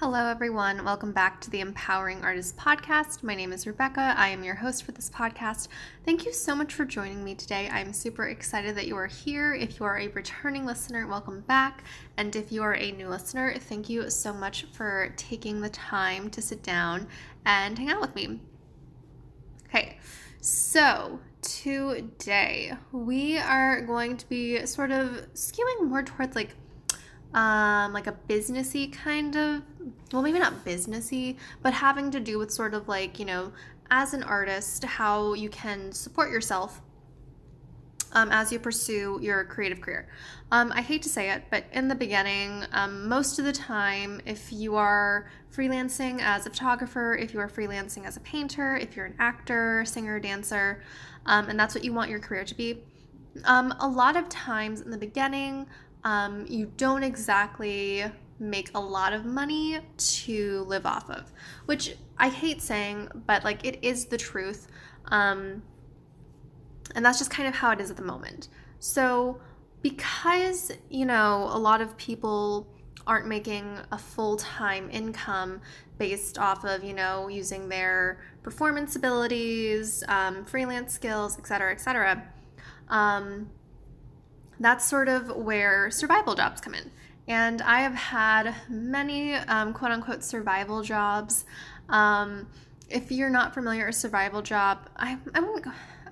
Hello, 0.00 0.28
everyone. 0.28 0.82
Welcome 0.82 1.12
back 1.12 1.42
to 1.42 1.50
the 1.50 1.60
Empowering 1.60 2.24
Artist 2.24 2.56
Podcast. 2.56 3.22
My 3.22 3.34
name 3.34 3.52
is 3.52 3.66
Rebecca. 3.66 4.14
I 4.16 4.28
am 4.28 4.42
your 4.42 4.54
host 4.54 4.82
for 4.82 4.92
this 4.92 5.10
podcast. 5.10 5.68
Thank 6.06 6.24
you 6.24 6.32
so 6.32 6.54
much 6.54 6.72
for 6.72 6.86
joining 6.86 7.22
me 7.22 7.34
today. 7.34 7.68
I'm 7.70 7.92
super 7.92 8.28
excited 8.28 8.74
that 8.76 8.86
you 8.86 8.96
are 8.96 9.06
here. 9.06 9.52
If 9.52 9.78
you 9.78 9.84
are 9.84 9.98
a 9.98 10.08
returning 10.08 10.64
listener, 10.64 11.06
welcome 11.06 11.42
back. 11.42 11.84
And 12.16 12.34
if 12.34 12.50
you 12.50 12.62
are 12.62 12.74
a 12.76 12.92
new 12.92 13.08
listener, 13.08 13.54
thank 13.58 13.90
you 13.90 14.08
so 14.08 14.32
much 14.32 14.64
for 14.72 15.12
taking 15.18 15.60
the 15.60 15.68
time 15.68 16.30
to 16.30 16.40
sit 16.40 16.62
down 16.62 17.06
and 17.44 17.78
hang 17.78 17.90
out 17.90 18.00
with 18.00 18.14
me. 18.14 18.40
Okay, 19.66 19.98
so 20.40 21.20
today 21.42 22.72
we 22.90 23.36
are 23.36 23.82
going 23.82 24.16
to 24.16 24.26
be 24.30 24.64
sort 24.64 24.92
of 24.92 25.26
skewing 25.34 25.90
more 25.90 26.02
towards 26.02 26.34
like 26.34 26.56
um, 27.34 27.92
like 27.92 28.06
a 28.06 28.16
businessy 28.28 28.92
kind 28.92 29.36
of, 29.36 29.62
well, 30.12 30.22
maybe 30.22 30.38
not 30.38 30.64
businessy, 30.64 31.36
but 31.62 31.72
having 31.72 32.10
to 32.10 32.20
do 32.20 32.38
with 32.38 32.50
sort 32.50 32.74
of 32.74 32.88
like, 32.88 33.18
you 33.18 33.24
know, 33.24 33.52
as 33.90 34.14
an 34.14 34.22
artist, 34.22 34.84
how 34.84 35.34
you 35.34 35.48
can 35.48 35.92
support 35.92 36.30
yourself 36.30 36.80
um, 38.12 38.30
as 38.32 38.50
you 38.52 38.58
pursue 38.58 39.18
your 39.22 39.44
creative 39.44 39.80
career. 39.80 40.08
Um, 40.50 40.72
I 40.74 40.82
hate 40.82 41.02
to 41.02 41.08
say 41.08 41.30
it, 41.30 41.44
but 41.50 41.64
in 41.72 41.88
the 41.88 41.94
beginning, 41.94 42.64
um, 42.72 43.08
most 43.08 43.38
of 43.38 43.44
the 43.44 43.52
time, 43.52 44.20
if 44.26 44.52
you 44.52 44.76
are 44.76 45.30
freelancing 45.54 46.20
as 46.20 46.46
a 46.46 46.50
photographer, 46.50 47.14
if 47.14 47.32
you 47.32 47.40
are 47.40 47.48
freelancing 47.48 48.04
as 48.04 48.16
a 48.16 48.20
painter, 48.20 48.76
if 48.76 48.96
you're 48.96 49.06
an 49.06 49.14
actor, 49.18 49.84
singer, 49.84 50.18
dancer, 50.18 50.82
um, 51.26 51.48
and 51.48 51.58
that's 51.58 51.74
what 51.74 51.84
you 51.84 51.92
want 51.92 52.10
your 52.10 52.18
career 52.18 52.44
to 52.44 52.54
be, 52.54 52.82
um, 53.44 53.72
a 53.78 53.86
lot 53.86 54.16
of 54.16 54.28
times 54.28 54.80
in 54.80 54.90
the 54.90 54.98
beginning, 54.98 55.66
um, 56.04 56.46
you 56.48 56.72
don't 56.76 57.02
exactly 57.02 58.04
make 58.38 58.70
a 58.74 58.80
lot 58.80 59.12
of 59.12 59.24
money 59.24 59.78
to 59.98 60.64
live 60.66 60.86
off 60.86 61.10
of, 61.10 61.30
which 61.66 61.96
I 62.18 62.28
hate 62.28 62.62
saying, 62.62 63.08
but 63.26 63.44
like 63.44 63.64
it 63.64 63.78
is 63.82 64.06
the 64.06 64.16
truth. 64.16 64.66
Um, 65.06 65.62
and 66.94 67.04
that's 67.04 67.18
just 67.18 67.30
kind 67.30 67.48
of 67.48 67.54
how 67.54 67.70
it 67.70 67.80
is 67.80 67.90
at 67.90 67.96
the 67.96 68.02
moment. 68.02 68.48
So, 68.78 69.40
because, 69.82 70.72
you 70.88 71.06
know, 71.06 71.48
a 71.52 71.58
lot 71.58 71.80
of 71.80 71.96
people 71.96 72.66
aren't 73.06 73.26
making 73.26 73.78
a 73.92 73.98
full 73.98 74.36
time 74.36 74.88
income 74.90 75.60
based 75.98 76.38
off 76.38 76.64
of, 76.64 76.82
you 76.82 76.94
know, 76.94 77.28
using 77.28 77.68
their 77.68 78.20
performance 78.42 78.96
abilities, 78.96 80.02
um, 80.08 80.44
freelance 80.44 80.92
skills, 80.92 81.38
et 81.38 81.46
cetera, 81.46 81.72
et 81.72 81.80
cetera. 81.80 82.26
Um, 82.88 83.50
that's 84.60 84.86
sort 84.86 85.08
of 85.08 85.34
where 85.34 85.90
survival 85.90 86.34
jobs 86.34 86.60
come 86.60 86.74
in. 86.74 86.90
And 87.26 87.62
I 87.62 87.80
have 87.80 87.94
had 87.94 88.54
many 88.68 89.34
um, 89.34 89.72
quote 89.72 89.90
unquote 89.90 90.22
survival 90.22 90.82
jobs. 90.82 91.44
Um, 91.88 92.46
if 92.88 93.10
you're 93.10 93.30
not 93.30 93.54
familiar, 93.54 93.88
a 93.88 93.92
survival 93.92 94.42
job, 94.42 94.88
I, 94.96 95.16
I 95.34 95.40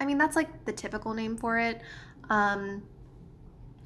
I 0.01 0.07
mean, 0.07 0.19
that's 0.19 0.37
like 0.37 0.65
the 0.65 0.73
typical 0.73 1.13
name 1.13 1.37
for 1.37 1.59
it. 1.59 1.81
Um, 2.31 2.83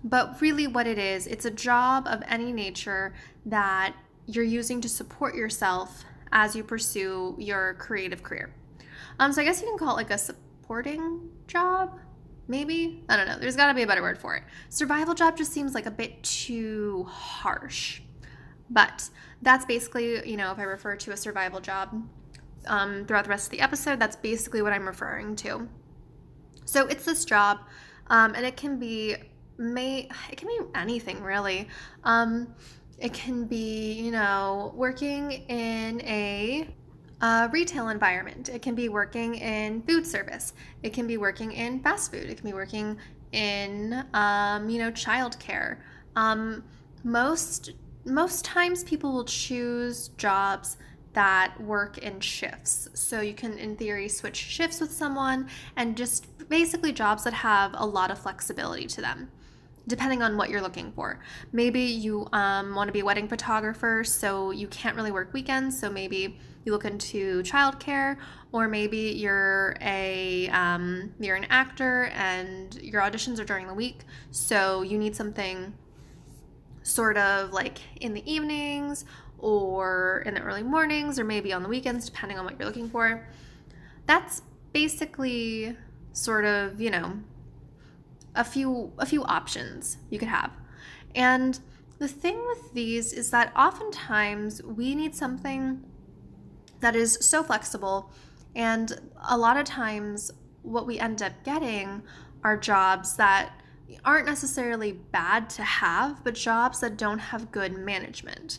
but 0.05 0.41
really, 0.41 0.67
what 0.67 0.87
it 0.87 0.99
is, 0.99 1.27
it's 1.27 1.45
a 1.45 1.51
job 1.51 2.07
of 2.07 2.23
any 2.29 2.53
nature 2.53 3.15
that 3.47 3.95
you're 4.27 4.45
using 4.45 4.81
to 4.81 4.89
support 4.89 5.35
yourself 5.35 6.05
as 6.33 6.57
you 6.57 6.65
pursue 6.65 7.35
your 7.39 7.75
creative 7.75 8.23
career. 8.23 8.53
Um, 9.19 9.33
so 9.33 9.43
I 9.43 9.45
guess 9.45 9.61
you 9.61 9.69
can 9.69 9.79
call 9.79 9.91
it 9.91 9.97
like 9.97 10.11
a 10.11 10.19
supporting 10.19 11.31
job. 11.47 11.99
Maybe? 12.49 13.05
I 13.09 13.17
don't 13.17 13.27
know. 13.27 13.39
There's 13.39 13.57
got 13.57 13.69
to 13.69 13.75
be 13.75 13.83
a 13.83 13.87
better 13.87 14.03
word 14.03 14.19
for 14.19 14.35
it. 14.37 14.43
Survival 14.69 15.15
job 15.15 15.37
just 15.37 15.53
seems 15.53 15.75
like 15.75 15.87
a 15.87 15.91
bit 15.91 16.23
too 16.23 17.07
harsh. 17.09 18.03
But 18.69 19.09
that's 19.43 19.65
basically, 19.65 20.29
you 20.29 20.37
know, 20.37 20.51
if 20.53 20.59
I 20.59 20.63
refer 20.63 20.97
to 20.97 21.13
a 21.13 21.17
survival 21.17 21.61
job 21.61 22.03
um, 22.67 23.05
throughout 23.07 23.25
the 23.25 23.31
rest 23.31 23.47
of 23.47 23.51
the 23.51 23.61
episode, 23.61 23.99
that's 23.99 24.17
basically 24.17 24.63
what 24.63 24.73
I'm 24.73 24.87
referring 24.87 25.37
to. 25.37 25.69
So 26.65 26.87
it's 26.87 27.05
this 27.05 27.25
job, 27.25 27.59
um, 28.07 28.35
and 28.35 28.47
it 28.47 28.57
can 28.57 28.79
be 28.79 29.17
may 29.59 30.09
it 30.31 30.37
can 30.37 30.49
be 30.49 30.59
anything 30.75 31.23
really. 31.23 31.69
Um, 32.05 32.55
it 32.99 33.13
can 33.13 33.47
be, 33.47 33.93
you 33.95 34.11
know, 34.11 34.73
working 34.77 35.33
in 35.33 36.01
a 36.03 36.69
uh, 37.23 37.49
retail 37.53 37.89
environment. 37.89 38.49
It 38.49 38.61
can 38.61 38.75
be 38.75 38.89
working 38.89 39.37
in 39.37 39.83
food 39.83 40.05
service. 40.07 40.53
It 40.83 40.93
can 40.93 41.07
be 41.07 41.17
working 41.17 41.53
in 41.53 41.81
fast 41.81 42.11
food. 42.11 42.29
It 42.29 42.37
can 42.37 42.51
be 42.51 42.53
working 42.53 42.99
in, 43.31 44.05
um, 44.13 44.69
you 44.69 44.79
know, 44.79 44.91
childcare. 44.91 45.79
Um, 46.17 46.65
most 47.05 47.71
most 48.05 48.45
times, 48.45 48.83
people 48.83 49.13
will 49.13 49.25
choose 49.25 50.09
jobs 50.19 50.77
that 51.13 51.55
work 51.61 51.99
in 51.99 52.19
shifts. 52.19 52.89
So 52.95 53.21
you 53.21 53.33
can, 53.33 53.57
in 53.59 53.77
theory, 53.77 54.09
switch 54.09 54.37
shifts 54.37 54.81
with 54.81 54.91
someone, 54.91 55.49
and 55.77 55.97
just 55.97 56.27
basically 56.49 56.93
jobs 56.93 57.23
that 57.23 57.33
have 57.33 57.73
a 57.75 57.87
lot 57.87 58.11
of 58.11 58.19
flexibility 58.19 58.87
to 58.89 59.01
them 59.01 59.31
depending 59.89 60.23
on 60.23 60.37
what 60.37 60.49
you're 60.49 60.61
looking 60.61 60.93
for. 60.93 61.19
Maybe 61.53 61.81
you 61.81 62.29
um, 62.33 62.75
want 62.75 62.87
to 62.87 62.93
be 62.93 63.01
a 63.01 63.05
wedding 63.05 63.27
photographer, 63.27 64.05
so 64.05 64.53
you 64.53 64.69
can't 64.69 64.97
really 64.97 65.11
work 65.11 65.33
weekends. 65.33 65.79
So 65.79 65.91
maybe 65.91 66.39
you 66.65 66.73
look 66.73 66.85
into 66.85 67.43
childcare, 67.43 68.17
or 68.53 68.69
maybe 68.69 68.99
you're 68.99 69.77
a 69.81 70.49
um, 70.49 71.13
you're 71.19 71.37
an 71.37 71.47
actor 71.51 72.05
and 72.15 72.75
your 72.77 73.01
auditions 73.01 73.41
are 73.41 73.45
during 73.45 73.67
the 73.67 73.75
week, 73.75 74.01
so 74.31 74.83
you 74.83 74.99
need 74.99 75.17
something 75.17 75.75
sort 76.83 77.17
of 77.17 77.53
like 77.53 77.79
in 78.01 78.13
the 78.15 78.33
evenings 78.33 79.05
or 79.39 80.23
in 80.27 80.35
the 80.35 80.41
early 80.41 80.63
mornings 80.63 81.19
or 81.19 81.25
maybe 81.25 81.53
on 81.53 81.63
the 81.63 81.69
weekends, 81.69 82.07
depending 82.07 82.39
on 82.39 82.45
what 82.45 82.59
you're 82.59 82.67
looking 82.67 82.89
for. 82.89 83.27
That's 84.07 84.43
basically 84.73 85.77
sort 86.13 86.45
of 86.45 86.81
you 86.81 86.91
know 86.91 87.15
a 88.35 88.45
few 88.45 88.93
a 88.99 89.07
few 89.07 89.25
options 89.25 89.99
you 90.11 90.19
could 90.19 90.29
have. 90.29 90.53
And 91.15 91.59
the 91.99 92.09
thing 92.09 92.43
with 92.49 92.73
these 92.73 93.13
is 93.13 93.31
that 93.31 93.53
oftentimes 93.57 94.63
we 94.63 94.95
need 94.95 95.15
something 95.15 95.85
that 96.83 96.95
is 96.95 97.19
so 97.21 97.43
flexible 97.43 98.13
and 98.55 99.01
a 99.29 99.37
lot 99.37 99.57
of 99.57 99.65
times 99.65 100.31
what 100.63 100.87
we 100.87 100.99
end 100.99 101.23
up 101.23 101.33
getting 101.45 102.03
are 102.45 102.57
jobs 102.57 103.17
that 103.17 103.53
aren't 104.05 104.27
necessarily 104.27 104.93
bad 104.93 105.49
to 105.51 105.63
have, 105.63 106.23
but 106.25 106.35
jobs 106.35 106.81
that 106.81 106.97
don't 106.97 107.19
have 107.19 107.53
good 107.53 107.77
management. 107.77 108.59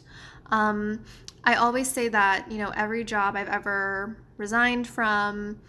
Um, 0.51 1.03
I 1.43 1.55
always 1.55 1.89
say 1.89 2.07
that, 2.09 2.51
you 2.51 2.57
know, 2.57 2.71
every 2.75 3.03
job 3.03 3.35
I've 3.35 3.49
ever 3.49 4.17
resigned 4.37 4.87
from, 4.87 5.59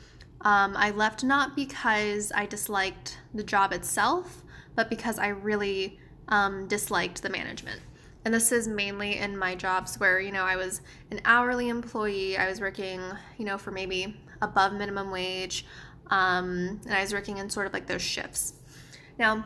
um, 0.43 0.77
I 0.77 0.91
left 0.91 1.25
not 1.25 1.57
because 1.57 2.31
I 2.35 2.47
disliked 2.47 3.19
the 3.33 3.43
job 3.43 3.73
itself, 3.73 4.45
but 4.75 4.91
because 4.91 5.19
I 5.19 5.29
really 5.29 5.99
um, 6.29 6.69
disliked 6.69 7.23
the 7.23 7.31
management. 7.31 7.81
And 8.25 8.33
this 8.33 8.53
is 8.53 8.67
mainly 8.67 9.19
in 9.19 9.37
my 9.37 9.55
jobs 9.55 10.01
where, 10.01 10.19
you 10.19 10.33
know, 10.33 10.45
I 10.45 10.57
was 10.57 10.81
an 11.11 11.21
hourly 11.25 11.69
employee. 11.69 12.39
I 12.39 12.49
was 12.49 12.61
working, 12.61 13.01
you 13.37 13.45
know, 13.45 13.59
for 13.59 13.71
maybe 13.71 14.17
above 14.41 14.73
minimum 14.73 15.11
wage. 15.11 15.67
Um, 16.09 16.81
and 16.85 16.95
I 16.95 17.03
was 17.03 17.13
working 17.13 17.39
in 17.39 17.51
sort 17.51 17.67
of 17.67 17.73
like 17.73 17.87
those 17.87 18.03
shifts. 18.03 18.55
Now, 19.19 19.45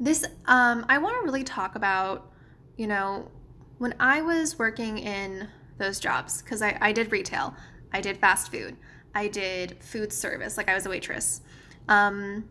this, 0.00 0.24
um, 0.46 0.84
I 0.88 0.98
want 0.98 1.20
to 1.20 1.24
really 1.24 1.44
talk 1.44 1.76
about, 1.76 2.32
you 2.76 2.86
know, 2.86 3.30
when 3.78 3.94
I 4.00 4.20
was 4.22 4.58
working 4.58 4.98
in 4.98 5.48
those 5.78 6.00
jobs, 6.00 6.42
because 6.42 6.62
I, 6.62 6.76
I 6.80 6.92
did 6.92 7.12
retail, 7.12 7.54
I 7.92 8.00
did 8.00 8.16
fast 8.16 8.50
food, 8.50 8.76
I 9.14 9.28
did 9.28 9.82
food 9.82 10.12
service, 10.12 10.56
like 10.56 10.68
I 10.68 10.74
was 10.74 10.86
a 10.86 10.90
waitress. 10.90 11.40
Um, 11.88 12.48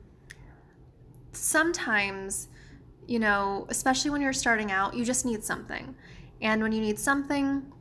sometimes, 1.31 2.47
you 3.07 3.19
know, 3.19 3.65
especially 3.69 4.11
when 4.11 4.21
you're 4.21 4.33
starting 4.33 4.71
out, 4.71 4.95
you 4.95 5.05
just 5.05 5.25
need 5.25 5.43
something. 5.43 5.95
And 6.41 6.61
when 6.61 6.71
you 6.71 6.81
need 6.81 6.99
something, 6.99 7.71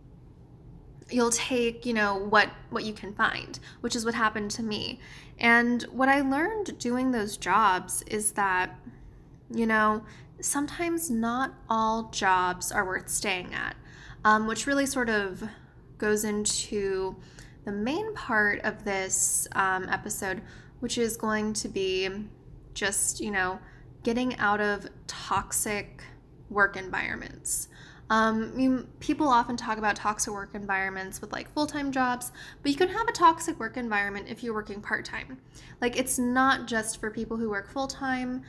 you'll 1.11 1.31
take, 1.31 1.85
you 1.85 1.95
know, 1.95 2.17
what 2.17 2.49
what 2.71 2.85
you 2.85 2.93
can 2.93 3.15
find, 3.15 3.59
which 3.81 3.97
is 3.97 4.05
what 4.05 4.15
happened 4.15 4.51
to 4.53 4.63
me. 4.63 5.01
And 5.39 5.83
what 5.85 6.09
I 6.09 6.21
learned 6.21 6.79
doing 6.79 7.11
those 7.11 7.37
jobs 7.37 8.03
is 8.03 8.33
that 8.33 8.79
you 9.55 9.67
know, 9.67 10.03
sometimes 10.41 11.11
not 11.11 11.55
all 11.69 12.11
jobs 12.11 12.73
are 12.73 12.85
worth 12.85 13.09
staying 13.09 13.53
at, 13.55 13.77
um, 14.25 14.47
which 14.47 14.67
really 14.67 14.87
sort 14.87 15.09
of 15.09 15.43
goes 15.99 16.25
into 16.25 17.17
the 17.65 17.73
main 17.73 18.15
part 18.15 18.61
of 18.63 18.85
this 18.85 19.47
um, 19.53 19.89
episode, 19.89 20.43
which 20.81 20.99
is 20.99 21.17
going 21.17 21.53
to 21.53 21.69
be 21.69 22.09
just, 22.75 23.21
you 23.21 23.31
know, 23.31 23.59
getting 24.03 24.37
out 24.39 24.61
of 24.61 24.89
toxic 25.07 26.03
work 26.51 26.77
environments. 26.77 27.69
Um, 28.11 28.59
you, 28.59 28.89
people 29.01 29.29
often 29.29 29.57
talk 29.57 29.79
about 29.79 29.97
toxic 29.97 30.33
work 30.35 30.51
environments 30.55 31.21
with 31.21 31.33
like 31.33 31.51
full 31.53 31.67
time 31.67 31.93
jobs, 31.93 32.31
but 32.63 32.71
you 32.71 32.77
can 32.77 32.89
have 32.89 33.09
a 33.09 33.13
toxic 33.13 33.59
work 33.59 33.77
environment 33.77 34.27
if 34.29 34.43
you're 34.43 34.53
working 34.53 34.83
part 34.83 35.05
time. 35.05 35.39
Like, 35.81 35.97
it's 35.97 36.19
not 36.19 36.67
just 36.67 37.01
for 37.01 37.11
people 37.11 37.37
who 37.37 37.49
work 37.49 37.71
full 37.71 37.89
time, 37.89 38.43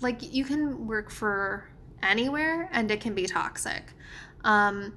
like 0.00 0.34
you 0.34 0.44
can 0.44 0.86
work 0.86 1.10
for 1.10 1.68
anywhere 2.02 2.68
and 2.72 2.90
it 2.90 3.00
can 3.00 3.14
be 3.14 3.26
toxic. 3.26 3.92
Um, 4.44 4.96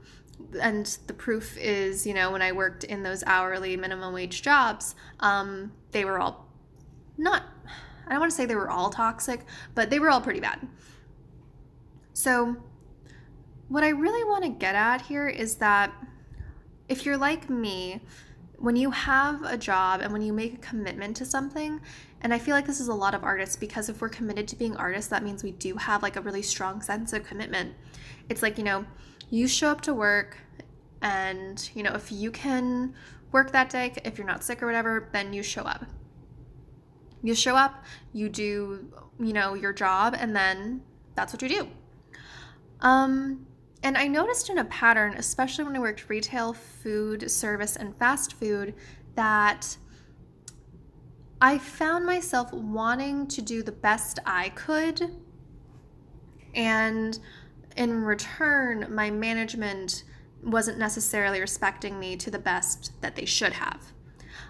and 0.61 0.85
the 1.07 1.13
proof 1.13 1.57
is, 1.57 2.05
you 2.05 2.13
know, 2.13 2.31
when 2.31 2.41
I 2.41 2.51
worked 2.51 2.83
in 2.83 3.03
those 3.03 3.23
hourly 3.25 3.75
minimum 3.77 4.13
wage 4.13 4.41
jobs, 4.41 4.95
um, 5.19 5.71
they 5.91 6.05
were 6.05 6.19
all 6.19 6.47
not, 7.17 7.43
I 8.09 8.13
don't 8.13 8.21
want 8.21 8.31
to 8.31 8.35
say 8.35 8.45
they 8.45 8.55
were 8.55 8.69
all 8.69 8.89
toxic, 8.89 9.45
but 9.75 9.89
they 9.89 9.99
were 9.99 10.09
all 10.09 10.21
pretty 10.21 10.39
bad. 10.39 10.67
So, 12.13 12.57
what 13.67 13.83
I 13.83 13.89
really 13.89 14.23
want 14.23 14.43
to 14.43 14.49
get 14.49 14.75
at 14.75 15.01
here 15.03 15.27
is 15.27 15.55
that 15.55 15.93
if 16.87 17.05
you're 17.05 17.17
like 17.17 17.49
me, 17.49 18.01
when 18.57 18.75
you 18.75 18.91
have 18.91 19.43
a 19.43 19.57
job 19.57 20.01
and 20.01 20.11
when 20.11 20.21
you 20.21 20.33
make 20.33 20.55
a 20.55 20.57
commitment 20.57 21.15
to 21.17 21.25
something, 21.25 21.79
and 22.21 22.33
I 22.33 22.39
feel 22.39 22.55
like 22.55 22.65
this 22.65 22.79
is 22.79 22.87
a 22.89 22.93
lot 22.93 23.13
of 23.13 23.23
artists 23.23 23.55
because 23.55 23.87
if 23.87 24.01
we're 24.01 24.09
committed 24.09 24.47
to 24.49 24.55
being 24.55 24.75
artists, 24.75 25.09
that 25.11 25.23
means 25.23 25.43
we 25.43 25.51
do 25.51 25.75
have 25.75 26.03
like 26.03 26.17
a 26.17 26.21
really 26.21 26.41
strong 26.41 26.81
sense 26.81 27.13
of 27.13 27.23
commitment. 27.23 27.73
It's 28.27 28.41
like, 28.41 28.57
you 28.57 28.63
know, 28.63 28.85
you 29.29 29.47
show 29.47 29.69
up 29.69 29.81
to 29.81 29.93
work 29.93 30.37
and, 31.01 31.69
you 31.73 31.83
know, 31.83 31.93
if 31.93 32.11
you 32.11 32.31
can 32.31 32.93
work 33.31 33.51
that 33.51 33.69
day, 33.69 33.93
if 34.03 34.17
you're 34.17 34.27
not 34.27 34.43
sick 34.43 34.61
or 34.61 34.65
whatever, 34.65 35.07
then 35.13 35.31
you 35.31 35.43
show 35.43 35.61
up. 35.61 35.85
You 37.21 37.35
show 37.35 37.55
up, 37.55 37.83
you 38.13 38.29
do, 38.29 38.87
you 39.19 39.33
know, 39.33 39.53
your 39.53 39.73
job, 39.73 40.15
and 40.17 40.35
then 40.35 40.81
that's 41.15 41.33
what 41.33 41.41
you 41.41 41.49
do. 41.49 41.67
Um, 42.81 43.45
and 43.83 43.97
I 43.97 44.07
noticed 44.07 44.49
in 44.49 44.57
a 44.57 44.65
pattern, 44.65 45.13
especially 45.17 45.65
when 45.65 45.75
I 45.75 45.79
worked 45.79 46.09
retail, 46.09 46.53
food, 46.53 47.29
service, 47.29 47.75
and 47.75 47.95
fast 47.97 48.33
food, 48.33 48.73
that 49.15 49.77
I 51.41 51.57
found 51.57 52.05
myself 52.05 52.51
wanting 52.51 53.27
to 53.27 53.41
do 53.41 53.63
the 53.63 53.71
best 53.71 54.19
I 54.25 54.49
could. 54.49 55.17
And 56.53 57.17
in 57.77 58.03
return, 58.03 58.87
my 58.93 59.09
management 59.09 60.03
wasn't 60.43 60.77
necessarily 60.77 61.39
respecting 61.39 61.99
me 61.99 62.17
to 62.17 62.31
the 62.31 62.39
best 62.39 62.91
that 63.01 63.15
they 63.15 63.25
should 63.25 63.53
have. 63.53 63.93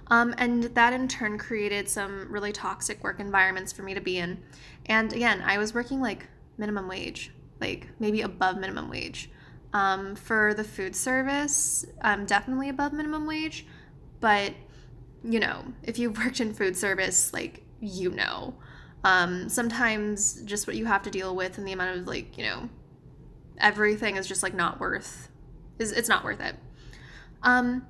Um, 0.10 0.34
and 0.38 0.64
that 0.64 0.94
in 0.94 1.08
turn 1.08 1.38
created 1.38 1.88
some 1.88 2.32
really 2.32 2.52
toxic 2.52 3.04
work 3.04 3.20
environments 3.20 3.72
for 3.72 3.84
me 3.84 3.94
to 3.94 4.02
be 4.02 4.18
in. 4.18 4.42
And 4.88 5.14
again, 5.14 5.42
I 5.46 5.58
was 5.58 5.74
working 5.74 6.02
like 6.02 6.28
minimum 6.58 6.88
wage, 6.88 7.32
like 7.62 7.88
maybe 8.00 8.22
above 8.22 8.58
minimum 8.58 8.90
wage. 8.90 9.30
Um, 9.72 10.16
for 10.16 10.56
the 10.56 10.64
food 10.64 10.96
service, 10.96 11.86
um, 12.02 12.26
definitely 12.26 12.70
above 12.70 12.92
minimum 12.92 13.28
wage. 13.28 13.68
But, 14.20 14.54
you 15.24 15.40
know, 15.40 15.64
if 15.84 16.00
you've 16.00 16.18
worked 16.24 16.42
in 16.42 16.54
food 16.54 16.76
service, 16.76 17.34
like, 17.34 17.64
you 17.80 18.10
know. 18.12 18.56
Um, 19.04 19.48
sometimes 19.48 20.42
just 20.42 20.68
what 20.68 20.76
you 20.76 20.86
have 20.86 21.04
to 21.04 21.12
deal 21.12 21.36
with 21.36 21.58
and 21.58 21.68
the 21.68 21.72
amount 21.72 22.00
of, 22.00 22.08
like, 22.08 22.38
you 22.38 22.44
know, 22.44 22.70
everything 23.60 24.16
is 24.16 24.28
just 24.28 24.42
like 24.42 24.54
not 24.54 24.80
worth 24.80 25.30
is 25.80 25.92
it's 25.92 26.10
not 26.10 26.24
worth 26.24 26.42
it. 26.42 26.56
Um, 27.42 27.88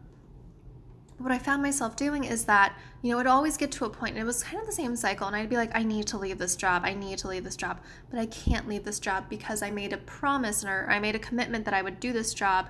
what 1.20 1.32
I 1.32 1.38
found 1.38 1.62
myself 1.62 1.96
doing 1.96 2.24
is 2.24 2.46
that, 2.46 2.78
you 3.02 3.12
know, 3.12 3.20
it'd 3.20 3.30
always 3.30 3.58
get 3.58 3.72
to 3.74 3.86
a 3.86 3.90
point, 3.90 4.16
and 4.16 4.22
it 4.22 4.26
was 4.26 4.44
kind 4.44 4.60
of 4.60 4.66
the 4.66 4.74
same 4.74 4.96
cycle, 4.96 5.28
and 5.28 5.36
I'd 5.36 5.50
be 5.50 5.58
like, 5.58 5.76
I 5.76 5.84
need 5.84 6.08
to 6.08 6.18
leave 6.18 6.38
this 6.38 6.56
job, 6.56 6.84
I 6.86 6.94
need 6.94 7.18
to 7.20 7.28
leave 7.28 7.44
this 7.44 7.56
job, 7.56 7.80
but 8.10 8.20
I 8.20 8.26
can't 8.26 8.68
leave 8.68 8.86
this 8.86 9.00
job 9.00 9.26
because 9.30 9.62
I 9.62 9.70
made 9.70 9.94
a 9.94 9.98
promise 9.98 10.64
or 10.64 10.88
I 10.90 11.00
made 11.00 11.16
a 11.16 11.20
commitment 11.20 11.66
that 11.66 11.74
I 11.74 11.82
would 11.82 12.00
do 12.00 12.14
this 12.14 12.34
job, 12.34 12.70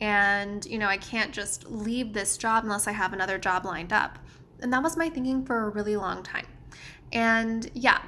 and, 0.00 0.66
you 0.66 0.78
know, 0.78 0.88
I 0.88 0.96
can't 0.96 1.32
just 1.32 1.70
leave 1.70 2.12
this 2.12 2.36
job 2.36 2.64
unless 2.64 2.88
I 2.88 2.92
have 2.92 3.12
another 3.12 3.38
job 3.38 3.64
lined 3.64 3.92
up. 3.92 4.18
And 4.60 4.72
that 4.72 4.82
was 4.82 4.96
my 4.96 5.08
thinking 5.08 5.44
for 5.44 5.66
a 5.66 5.68
really 5.68 5.96
long 5.96 6.22
time. 6.22 6.46
And 7.12 7.70
yeah, 7.74 8.02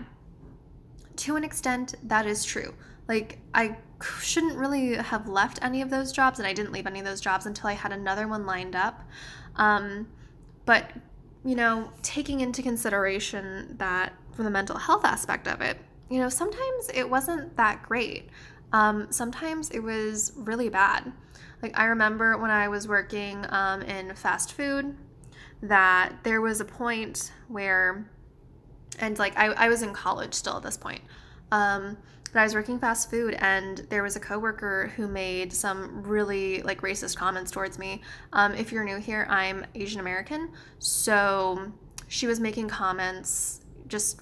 to 1.17 1.37
an 1.37 1.45
extent, 1.45 1.95
that 2.03 2.27
is 2.27 2.45
true. 2.45 2.75
Like, 3.07 3.39
I 3.55 3.77
shouldn't 4.21 4.59
really 4.59 4.97
have 4.97 5.29
left 5.29 5.61
any 5.63 5.81
of 5.81 5.91
those 5.91 6.11
jobs, 6.13 6.41
and 6.41 6.47
I 6.47 6.53
didn't 6.53 6.73
leave 6.73 6.87
any 6.87 6.99
of 6.99 7.05
those 7.05 7.21
jobs 7.21 7.47
until 7.47 7.69
I 7.69 7.75
had 7.75 7.93
another 7.93 8.27
one 8.27 8.47
lined 8.47 8.75
up. 8.75 9.03
Um, 9.57 10.09
but, 10.65 10.91
you 11.45 11.55
know, 11.55 11.91
taking 12.03 12.41
into 12.41 12.63
consideration 12.63 13.77
that 13.79 14.13
from 14.33 14.45
the 14.45 14.51
mental 14.51 14.77
health 14.77 15.05
aspect 15.05 15.49
of 15.49 15.61
it, 15.61 15.79
you 16.11 16.19
know, 16.19 16.29
sometimes 16.29 16.91
it 16.95 17.09
wasn't 17.09 17.57
that 17.57 17.83
great. 17.83 18.29
Um, 18.73 19.07
sometimes 19.11 19.71
it 19.71 19.81
was 19.81 20.33
really 20.37 20.69
bad. 20.69 21.13
Like, 21.63 21.79
I 21.79 21.87
remember 21.87 22.37
when 22.37 22.51
I 22.51 22.69
was 22.69 22.87
working 22.87 23.45
um, 23.49 23.83
in 23.83 24.15
fast 24.15 24.53
food, 24.53 24.97
that 25.63 26.13
there 26.23 26.41
was 26.41 26.61
a 26.61 26.65
point 26.65 27.33
where, 27.49 28.11
and 28.99 29.19
like, 29.19 29.37
I, 29.39 29.47
I 29.47 29.69
was 29.69 29.83
in 29.83 29.93
college 29.93 30.35
still 30.35 30.57
at 30.57 30.63
this 30.63 30.77
point. 30.77 31.01
Um, 31.51 31.97
but 32.33 32.41
I 32.41 32.45
was 32.45 32.55
working 32.55 32.79
fast 32.79 33.11
food 33.11 33.35
and 33.39 33.79
there 33.89 34.03
was 34.03 34.17
a 34.17 34.21
coworker 34.21 34.93
who 34.97 35.09
made 35.09 35.53
some 35.53 36.03
really 36.03 36.63
like 36.63 36.83
racist 36.83 37.17
comments 37.17 37.51
towards 37.51 37.79
me. 37.79 38.03
Um, 38.33 38.55
if 38.55 38.73
you're 38.73 38.85
new 38.85 38.99
here, 38.99 39.27
I'm 39.29 39.65
Asian 39.75 40.01
American, 40.01 40.51
so 40.79 41.73
she 42.09 42.27
was 42.27 42.41
making 42.41 42.69
comments 42.69 43.61
just 43.89 44.21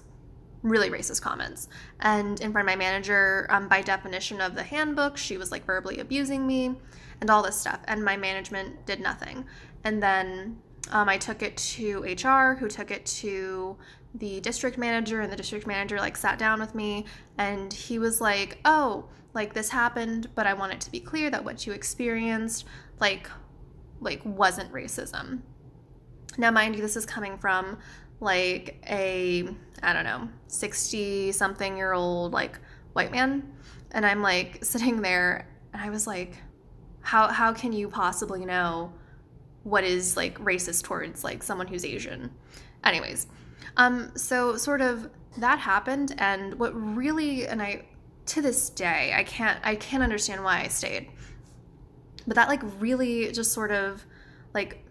really 0.61 0.89
racist 0.89 1.21
comments 1.21 1.67
and 1.99 2.41
in 2.41 2.51
front 2.51 2.67
of 2.67 2.71
my 2.71 2.75
manager 2.75 3.45
um, 3.51 3.67
by 3.67 3.83
definition 3.83 4.41
of 4.41 4.55
the 4.55 4.63
handbook 4.63 5.15
she 5.15 5.37
was 5.37 5.51
like 5.51 5.63
verbally 5.63 5.99
abusing 5.99 6.47
me 6.47 6.73
and 7.21 7.29
all 7.29 7.43
this 7.43 7.55
stuff 7.55 7.79
and 7.87 8.03
my 8.03 8.17
management 8.17 8.83
did 8.87 8.99
nothing 8.99 9.45
and 9.83 10.01
then 10.01 10.57
um, 10.91 11.09
i 11.09 11.17
took 11.17 11.41
it 11.41 11.55
to 11.57 12.01
hr 12.01 12.55
who 12.55 12.67
took 12.67 12.91
it 12.91 13.05
to 13.05 13.77
the 14.15 14.39
district 14.41 14.77
manager 14.77 15.21
and 15.21 15.31
the 15.31 15.35
district 15.35 15.67
manager 15.67 15.97
like 15.97 16.15
sat 16.15 16.39
down 16.39 16.59
with 16.59 16.73
me 16.73 17.05
and 17.37 17.73
he 17.73 17.99
was 17.99 18.21
like 18.21 18.59
oh 18.65 19.05
like 19.33 19.53
this 19.53 19.69
happened 19.69 20.29
but 20.35 20.47
i 20.47 20.53
want 20.53 20.71
it 20.71 20.79
to 20.79 20.91
be 20.91 20.99
clear 20.99 21.29
that 21.29 21.43
what 21.43 21.65
you 21.67 21.73
experienced 21.73 22.65
like 22.99 23.29
like 24.01 24.21
wasn't 24.23 24.71
racism. 24.71 25.41
Now 26.37 26.51
mind 26.51 26.75
you 26.75 26.81
this 26.81 26.95
is 26.95 27.05
coming 27.05 27.37
from 27.37 27.77
like 28.21 28.81
a 28.89 29.47
i 29.83 29.91
don't 29.91 30.05
know 30.05 30.29
60 30.47 31.33
something 31.33 31.75
year 31.75 31.91
old 31.91 32.31
like 32.31 32.57
white 32.93 33.11
man 33.11 33.53
and 33.91 34.05
i'm 34.05 34.21
like 34.21 34.59
sitting 34.63 35.01
there 35.01 35.49
and 35.73 35.81
i 35.81 35.89
was 35.89 36.07
like 36.07 36.37
how 37.01 37.27
how 37.27 37.51
can 37.51 37.73
you 37.73 37.89
possibly 37.89 38.45
know 38.45 38.93
what 39.65 39.83
is 39.83 40.15
like 40.15 40.39
racist 40.39 40.83
towards 40.83 41.23
like 41.23 41.43
someone 41.43 41.67
who's 41.67 41.83
asian 41.83 42.31
anyways 42.83 43.27
um, 43.77 44.11
so 44.15 44.57
sort 44.57 44.81
of 44.81 45.09
that 45.37 45.59
happened, 45.59 46.15
and 46.17 46.57
what 46.59 46.71
really, 46.71 47.47
and 47.47 47.61
I 47.61 47.85
to 48.27 48.41
this 48.41 48.69
day, 48.69 49.13
I 49.15 49.23
can't 49.23 49.59
I 49.63 49.75
can't 49.75 50.03
understand 50.03 50.43
why 50.43 50.61
I 50.61 50.67
stayed. 50.67 51.09
But 52.25 52.35
that 52.35 52.47
like 52.47 52.61
really 52.79 53.31
just 53.31 53.51
sort 53.51 53.71
of 53.71 54.05
like 54.53 54.83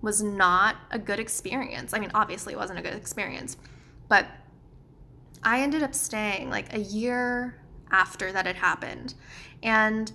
was 0.00 0.22
not 0.22 0.76
a 0.90 0.98
good 0.98 1.20
experience. 1.20 1.94
I 1.94 1.98
mean, 1.98 2.10
obviously 2.14 2.52
it 2.52 2.56
wasn't 2.56 2.78
a 2.78 2.82
good 2.82 2.94
experience, 2.94 3.56
but 4.08 4.26
I 5.42 5.60
ended 5.60 5.82
up 5.82 5.94
staying 5.94 6.50
like 6.50 6.74
a 6.74 6.80
year 6.80 7.60
after 7.90 8.32
that 8.32 8.46
had 8.46 8.56
happened. 8.56 9.14
And 9.62 10.10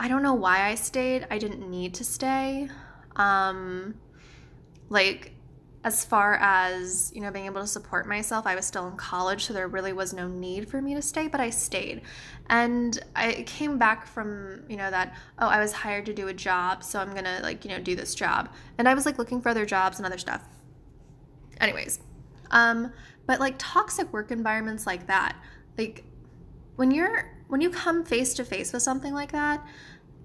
I 0.00 0.08
don't 0.08 0.22
know 0.22 0.34
why 0.34 0.68
I 0.68 0.76
stayed. 0.76 1.26
I 1.30 1.38
didn't 1.38 1.68
need 1.68 1.94
to 1.94 2.04
stay. 2.04 2.68
Um 3.18 3.94
like 4.88 5.32
as 5.84 6.04
far 6.04 6.34
as 6.34 7.12
you 7.14 7.20
know 7.20 7.30
being 7.30 7.46
able 7.46 7.60
to 7.60 7.66
support 7.66 8.06
myself 8.06 8.46
i 8.46 8.54
was 8.54 8.66
still 8.66 8.88
in 8.88 8.96
college 8.96 9.44
so 9.44 9.52
there 9.52 9.68
really 9.68 9.92
was 9.92 10.12
no 10.12 10.26
need 10.26 10.68
for 10.68 10.82
me 10.82 10.92
to 10.92 11.00
stay 11.00 11.28
but 11.28 11.40
i 11.40 11.50
stayed. 11.50 12.02
And 12.50 12.98
i 13.14 13.44
came 13.46 13.78
back 13.78 14.06
from 14.06 14.62
you 14.68 14.76
know 14.76 14.90
that 14.90 15.14
oh 15.38 15.46
i 15.46 15.60
was 15.60 15.72
hired 15.72 16.06
to 16.06 16.14
do 16.14 16.28
a 16.28 16.34
job 16.34 16.82
so 16.82 16.98
i'm 16.98 17.14
gonna 17.14 17.40
like 17.42 17.64
you 17.64 17.70
know 17.70 17.78
do 17.78 17.94
this 17.94 18.14
job. 18.14 18.50
And 18.76 18.88
i 18.88 18.94
was 18.94 19.06
like 19.06 19.18
looking 19.18 19.40
for 19.40 19.50
other 19.50 19.66
jobs 19.66 19.98
and 19.98 20.06
other 20.06 20.18
stuff. 20.18 20.42
Anyways 21.60 22.00
um 22.50 22.92
but 23.26 23.40
like 23.40 23.54
toxic 23.58 24.12
work 24.12 24.30
environments 24.30 24.86
like 24.86 25.06
that 25.06 25.36
like 25.76 26.04
when 26.76 26.90
you're 26.90 27.30
when 27.48 27.60
you 27.60 27.70
come 27.70 28.04
face 28.04 28.34
to 28.34 28.44
face 28.44 28.72
with 28.72 28.82
something 28.82 29.12
like 29.12 29.32
that 29.32 29.66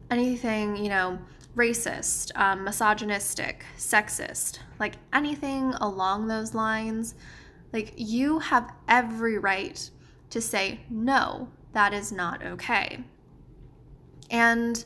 anything 0.09 0.77
you 0.77 0.89
know 0.89 1.19
racist, 1.55 2.31
um, 2.35 2.63
misogynistic, 2.63 3.65
sexist, 3.77 4.59
like 4.79 4.95
anything 5.11 5.73
along 5.75 6.27
those 6.27 6.53
lines, 6.53 7.15
like 7.71 7.93
you 7.95 8.39
have 8.39 8.71
every 8.87 9.37
right 9.37 9.89
to 10.29 10.41
say, 10.41 10.81
no, 10.89 11.49
that 11.73 11.93
is 11.93 12.11
not 12.11 12.43
okay. 12.43 13.03
And 14.29 14.83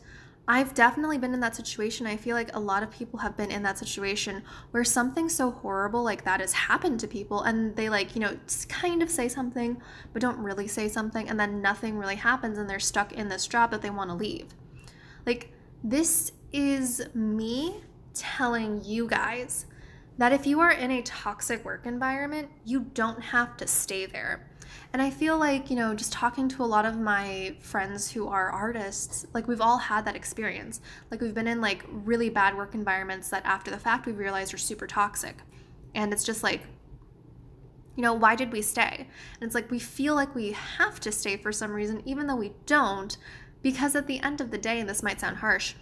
I've 0.50 0.74
definitely 0.74 1.18
been 1.18 1.34
in 1.34 1.42
that 1.42 1.58
situation. 1.58 2.08
I 2.08 2.16
feel 2.16 2.36
like 2.36 2.56
a 2.56 2.60
lot 2.60 2.82
of 2.82 2.90
people 2.90 3.20
have 3.20 3.36
been 3.36 3.52
in 3.52 3.64
that 3.64 3.78
situation 3.78 4.44
where 4.72 4.86
something 4.86 5.28
so 5.28 5.52
horrible 5.52 6.04
like 6.04 6.24
that 6.24 6.40
has 6.40 6.54
happened 6.54 7.02
to 7.02 7.08
people 7.08 7.44
and 7.44 7.76
they 7.76 7.90
like, 7.90 8.16
you 8.16 8.22
know, 8.22 8.38
kind 8.70 9.04
of 9.04 9.10
say 9.10 9.28
something 9.28 9.82
but 10.14 10.22
don't 10.22 10.38
really 10.38 10.68
say 10.68 10.88
something 10.88 11.28
and 11.28 11.38
then 11.38 11.62
nothing 11.62 11.98
really 11.98 12.16
happens 12.16 12.58
and 12.58 12.70
they're 12.70 12.80
stuck 12.80 13.12
in 13.12 13.28
this 13.28 13.46
job 13.46 13.72
that 13.72 13.82
they 13.82 13.90
want 13.90 14.10
to 14.10 14.16
leave. 14.16 14.54
Like 15.26 15.52
this 15.84 16.32
is 16.58 17.04
me 17.14 17.76
telling 18.16 18.84
you 18.84 19.08
guys 19.08 19.68
that 20.18 20.34
if 20.34 20.48
you 20.48 20.60
are 20.60 20.72
in 20.72 20.90
a 20.90 21.04
toxic 21.04 21.64
work 21.64 21.86
environment, 21.86 22.50
you 22.66 22.80
don't 22.96 23.22
have 23.22 23.56
to 23.58 23.68
stay 23.68 24.08
there. 24.08 24.50
And 24.92 25.00
I 25.00 25.12
feel 25.12 25.38
like, 25.38 25.70
you 25.70 25.76
know, 25.76 25.94
just 25.94 26.12
talking 26.12 26.50
to 26.50 26.64
a 26.64 26.66
lot 26.66 26.88
of 26.88 26.98
my 26.98 27.56
friends 27.60 28.12
who 28.12 28.28
are 28.28 28.50
artists, 28.50 29.28
like 29.36 29.48
we've 29.48 29.62
all 29.62 29.78
had 29.78 30.06
that 30.06 30.16
experience. 30.16 30.82
Like 31.12 31.22
we've 31.22 31.36
been 31.36 31.48
in 31.48 31.62
like 31.62 31.86
really 31.88 32.32
bad 32.32 32.58
work 32.58 32.74
environments 32.74 33.30
that 33.30 33.46
after 33.46 33.70
the 33.70 33.78
fact 33.78 34.08
we've 34.08 34.18
realized 34.18 34.52
are 34.56 34.58
super 34.58 34.88
toxic. 34.88 35.38
And 35.94 36.12
it's 36.12 36.24
just 36.24 36.42
like, 36.42 36.64
you 37.96 38.02
know, 38.02 38.16
why 38.16 38.36
did 38.36 38.52
we 38.52 38.64
stay? 38.64 39.08
And 39.40 39.44
it's 39.48 39.54
like 39.54 39.70
we 39.70 39.78
feel 39.78 40.16
like 40.16 40.34
we 40.34 40.54
have 40.54 41.00
to 41.02 41.12
stay 41.12 41.38
for 41.38 41.52
some 41.52 41.72
reason, 41.72 42.02
even 42.06 42.26
though 42.26 42.36
we 42.36 42.54
don't, 42.66 43.16
because 43.62 43.96
at 43.96 44.08
the 44.08 44.20
end 44.22 44.42
of 44.42 44.50
the 44.50 44.58
day, 44.58 44.80
and 44.80 44.90
this 44.90 45.04
might 45.04 45.20
sound 45.20 45.38
harsh, 45.38 45.76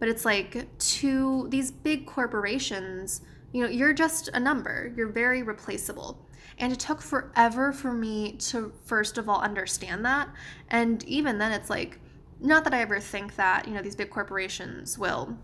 but 0.00 0.08
it's 0.08 0.24
like 0.24 0.66
to 0.78 1.46
these 1.50 1.70
big 1.70 2.06
corporations, 2.06 3.20
you 3.52 3.62
know, 3.62 3.68
you're 3.68 3.92
just 3.92 4.28
a 4.34 4.40
number, 4.40 4.92
you're 4.96 5.12
very 5.12 5.44
replaceable. 5.44 6.26
And 6.58 6.72
it 6.72 6.80
took 6.80 7.00
forever 7.00 7.72
for 7.72 7.92
me 7.92 8.32
to, 8.32 8.72
first 8.84 9.18
of 9.18 9.28
all, 9.28 9.40
understand 9.40 10.04
that. 10.04 10.28
And 10.68 11.04
even 11.04 11.38
then, 11.38 11.52
it's 11.52 11.70
like, 11.70 12.00
not 12.40 12.64
that 12.64 12.74
I 12.74 12.80
ever 12.80 12.98
think 12.98 13.36
that, 13.36 13.68
you 13.68 13.74
know, 13.74 13.82
these 13.82 13.96
big 13.96 14.10
corporations 14.10 14.98
will, 14.98 15.38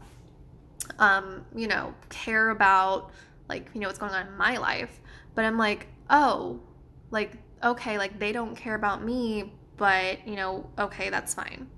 um, 0.99 1.45
you 1.55 1.69
know, 1.69 1.95
care 2.09 2.51
about, 2.51 3.13
like, 3.49 3.71
you 3.75 3.81
know, 3.81 3.87
what's 3.89 3.99
going 3.99 4.13
on 4.13 4.27
in 4.27 4.37
my 4.37 4.57
life. 4.57 5.01
But 5.35 5.45
I'm 5.45 5.59
like, 5.59 5.89
oh, 6.11 6.61
like, 7.11 7.33
okay, 7.63 7.99
like 7.99 8.19
they 8.19 8.33
don't 8.33 8.55
care 8.55 8.75
about 8.75 9.05
me, 9.05 9.55
but, 9.77 10.27
you 10.27 10.37
know, 10.37 10.69
okay, 10.79 11.11
that's 11.11 11.35
fine. 11.35 11.69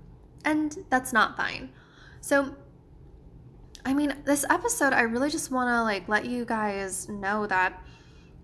And 0.45 0.77
that's 0.89 1.13
not 1.13 1.37
fine. 1.37 1.69
So, 2.21 2.55
I 3.89 3.93
mean, 3.95 4.13
this 4.23 4.45
episode, 4.51 4.93
I 4.93 5.01
really 5.01 5.31
just 5.31 5.49
want 5.49 5.67
to 5.67 5.81
like 5.81 6.07
let 6.07 6.25
you 6.25 6.45
guys 6.45 7.09
know 7.09 7.47
that, 7.47 7.83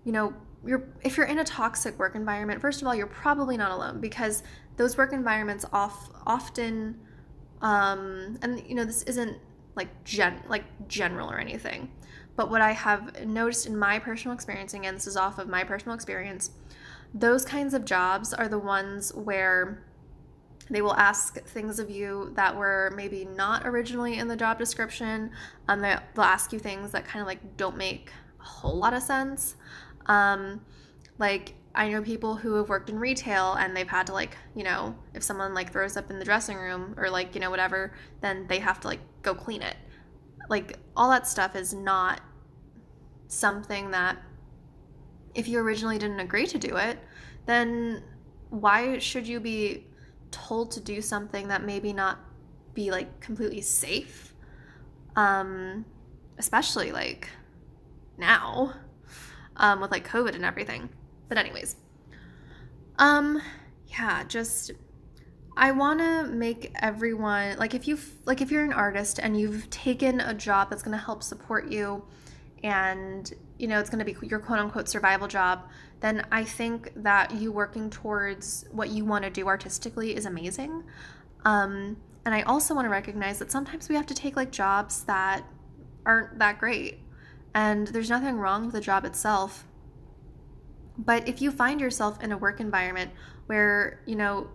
you 0.02 0.10
know, 0.10 0.34
you're 0.66 0.88
if 1.04 1.16
you're 1.16 1.26
in 1.26 1.38
a 1.38 1.44
toxic 1.44 1.96
work 2.00 2.16
environment, 2.16 2.60
first 2.60 2.82
of 2.82 2.88
all, 2.88 2.96
you're 2.96 3.06
probably 3.06 3.56
not 3.56 3.70
alone 3.70 4.00
because 4.00 4.42
those 4.76 4.98
work 4.98 5.12
environments 5.12 5.64
off 5.72 6.10
often 6.26 6.98
um 7.62 8.36
and 8.42 8.60
you 8.68 8.74
know, 8.74 8.84
this 8.84 9.04
isn't 9.04 9.38
like 9.76 10.02
gen 10.02 10.42
like 10.48 10.64
general 10.88 11.30
or 11.30 11.38
anything. 11.38 11.92
But 12.34 12.50
what 12.50 12.60
I 12.60 12.72
have 12.72 13.24
noticed 13.24 13.68
in 13.68 13.76
my 13.76 14.00
personal 14.00 14.34
experience, 14.34 14.74
again, 14.74 14.94
this 14.94 15.06
is 15.06 15.16
off 15.16 15.38
of 15.38 15.48
my 15.48 15.62
personal 15.62 15.94
experience, 15.94 16.50
those 17.14 17.44
kinds 17.44 17.72
of 17.72 17.84
jobs 17.84 18.34
are 18.34 18.48
the 18.48 18.58
ones 18.58 19.14
where 19.14 19.84
they 20.70 20.82
will 20.82 20.94
ask 20.94 21.42
things 21.44 21.78
of 21.78 21.90
you 21.90 22.32
that 22.34 22.56
were 22.56 22.92
maybe 22.96 23.24
not 23.24 23.66
originally 23.66 24.18
in 24.18 24.28
the 24.28 24.36
job 24.36 24.58
description. 24.58 25.30
Um, 25.68 25.80
they'll 25.80 26.00
ask 26.18 26.52
you 26.52 26.58
things 26.58 26.90
that 26.92 27.06
kind 27.06 27.20
of 27.20 27.26
like 27.26 27.56
don't 27.56 27.76
make 27.76 28.10
a 28.40 28.44
whole 28.44 28.76
lot 28.76 28.92
of 28.92 29.02
sense. 29.02 29.56
Um, 30.06 30.60
like 31.18 31.54
I 31.74 31.88
know 31.88 32.02
people 32.02 32.36
who 32.36 32.54
have 32.54 32.68
worked 32.68 32.90
in 32.90 32.98
retail 32.98 33.52
and 33.54 33.76
they've 33.76 33.88
had 33.88 34.06
to 34.08 34.12
like, 34.12 34.36
you 34.54 34.64
know, 34.64 34.96
if 35.14 35.22
someone 35.22 35.54
like 35.54 35.72
throws 35.72 35.96
up 35.96 36.10
in 36.10 36.18
the 36.18 36.24
dressing 36.24 36.56
room 36.56 36.94
or 36.96 37.10
like, 37.10 37.34
you 37.34 37.40
know, 37.40 37.50
whatever, 37.50 37.92
then 38.20 38.46
they 38.48 38.58
have 38.58 38.80
to 38.80 38.88
like 38.88 39.00
go 39.22 39.34
clean 39.34 39.62
it. 39.62 39.76
Like 40.48 40.78
all 40.96 41.10
that 41.10 41.26
stuff 41.26 41.54
is 41.54 41.74
not 41.74 42.20
something 43.28 43.90
that 43.90 44.16
if 45.34 45.48
you 45.48 45.58
originally 45.58 45.98
didn't 45.98 46.20
agree 46.20 46.46
to 46.46 46.58
do 46.58 46.76
it, 46.76 46.98
then 47.44 48.02
why 48.50 48.98
should 48.98 49.28
you 49.28 49.38
be 49.38 49.86
told 50.30 50.70
to 50.72 50.80
do 50.80 51.00
something 51.00 51.48
that 51.48 51.64
maybe 51.64 51.92
not 51.92 52.18
be 52.74 52.90
like 52.90 53.20
completely 53.20 53.60
safe? 53.60 54.34
Um 55.14 55.84
especially 56.38 56.92
like 56.92 57.28
now 58.18 58.74
um, 59.56 59.80
with 59.80 59.90
like 59.90 60.06
COVID 60.06 60.34
and 60.34 60.44
everything. 60.44 60.88
But 61.28 61.38
anyways, 61.38 61.76
um, 62.98 63.40
yeah, 63.88 64.24
just 64.24 64.72
I 65.56 65.72
want 65.72 66.00
to 66.00 66.24
make 66.24 66.72
everyone 66.80 67.56
like 67.58 67.74
if 67.74 67.88
you 67.88 67.98
like 68.24 68.40
if 68.40 68.50
you're 68.50 68.64
an 68.64 68.72
artist 68.72 69.18
and 69.22 69.38
you've 69.38 69.68
taken 69.70 70.20
a 70.20 70.34
job 70.34 70.70
that's 70.70 70.82
going 70.82 70.96
to 70.96 71.02
help 71.02 71.22
support 71.22 71.70
you 71.70 72.04
and 72.62 73.34
you 73.58 73.66
know 73.68 73.78
it's 73.78 73.90
going 73.90 74.04
to 74.04 74.04
be 74.04 74.16
your 74.26 74.38
quote 74.38 74.58
unquote 74.58 74.88
survival 74.88 75.28
job 75.28 75.68
then 76.00 76.26
i 76.32 76.42
think 76.42 76.92
that 76.96 77.32
you 77.34 77.52
working 77.52 77.90
towards 77.90 78.64
what 78.70 78.90
you 78.90 79.04
want 79.04 79.24
to 79.24 79.30
do 79.30 79.46
artistically 79.46 80.16
is 80.16 80.26
amazing 80.26 80.82
um, 81.44 81.96
and 82.24 82.34
i 82.34 82.42
also 82.42 82.74
want 82.74 82.84
to 82.84 82.90
recognize 82.90 83.38
that 83.38 83.50
sometimes 83.50 83.88
we 83.88 83.94
have 83.94 84.06
to 84.06 84.14
take 84.14 84.36
like 84.36 84.50
jobs 84.50 85.04
that 85.04 85.44
aren't 86.06 86.38
that 86.38 86.58
great 86.58 87.00
and 87.56 87.86
there's 87.86 88.10
nothing 88.10 88.36
wrong 88.36 88.66
with 88.66 88.74
the 88.74 88.82
job 88.82 89.06
itself. 89.06 89.66
But 90.98 91.26
if 91.26 91.40
you 91.40 91.50
find 91.50 91.80
yourself 91.80 92.22
in 92.22 92.30
a 92.30 92.36
work 92.36 92.60
environment 92.60 93.12
where, 93.46 94.02
you 94.04 94.14
know, 94.14 94.48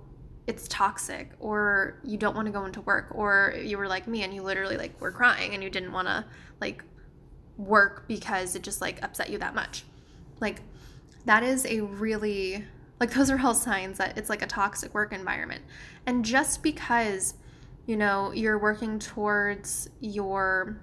it's 0.46 0.68
toxic 0.68 1.32
or 1.40 2.00
you 2.04 2.16
don't 2.16 2.36
want 2.36 2.46
to 2.46 2.52
go 2.52 2.64
into 2.64 2.80
work 2.82 3.08
or 3.16 3.56
you 3.60 3.80
were 3.80 3.88
like 3.88 4.08
me 4.08 4.22
and 4.22 4.36
you 4.36 4.44
literally 4.44 4.78
like 4.78 5.02
were 5.02 5.12
crying 5.12 5.56
and 5.56 5.64
you 5.64 5.70
didn't 5.72 5.92
want 5.92 6.08
to 6.08 6.24
like 6.60 6.84
work 7.58 8.08
because 8.08 8.56
it 8.56 8.64
just 8.64 8.82
like 8.82 9.04
upset 9.04 9.30
you 9.30 9.38
that 9.38 9.56
much. 9.56 9.84
Like 10.40 10.62
that 11.26 11.44
is 11.44 11.66
a 11.66 11.82
really 11.82 12.66
like 13.00 13.12
those 13.14 13.32
are 13.32 13.40
all 13.40 13.56
signs 13.56 13.98
that 13.98 14.18
it's 14.18 14.30
like 14.30 14.42
a 14.42 14.48
toxic 14.48 14.94
work 14.94 15.14
environment. 15.14 15.64
And 16.06 16.24
just 16.26 16.64
because 16.64 17.36
you 17.86 17.98
know 17.98 18.32
you're 18.32 18.60
working 18.60 19.00
towards 19.00 19.90
your 20.00 20.78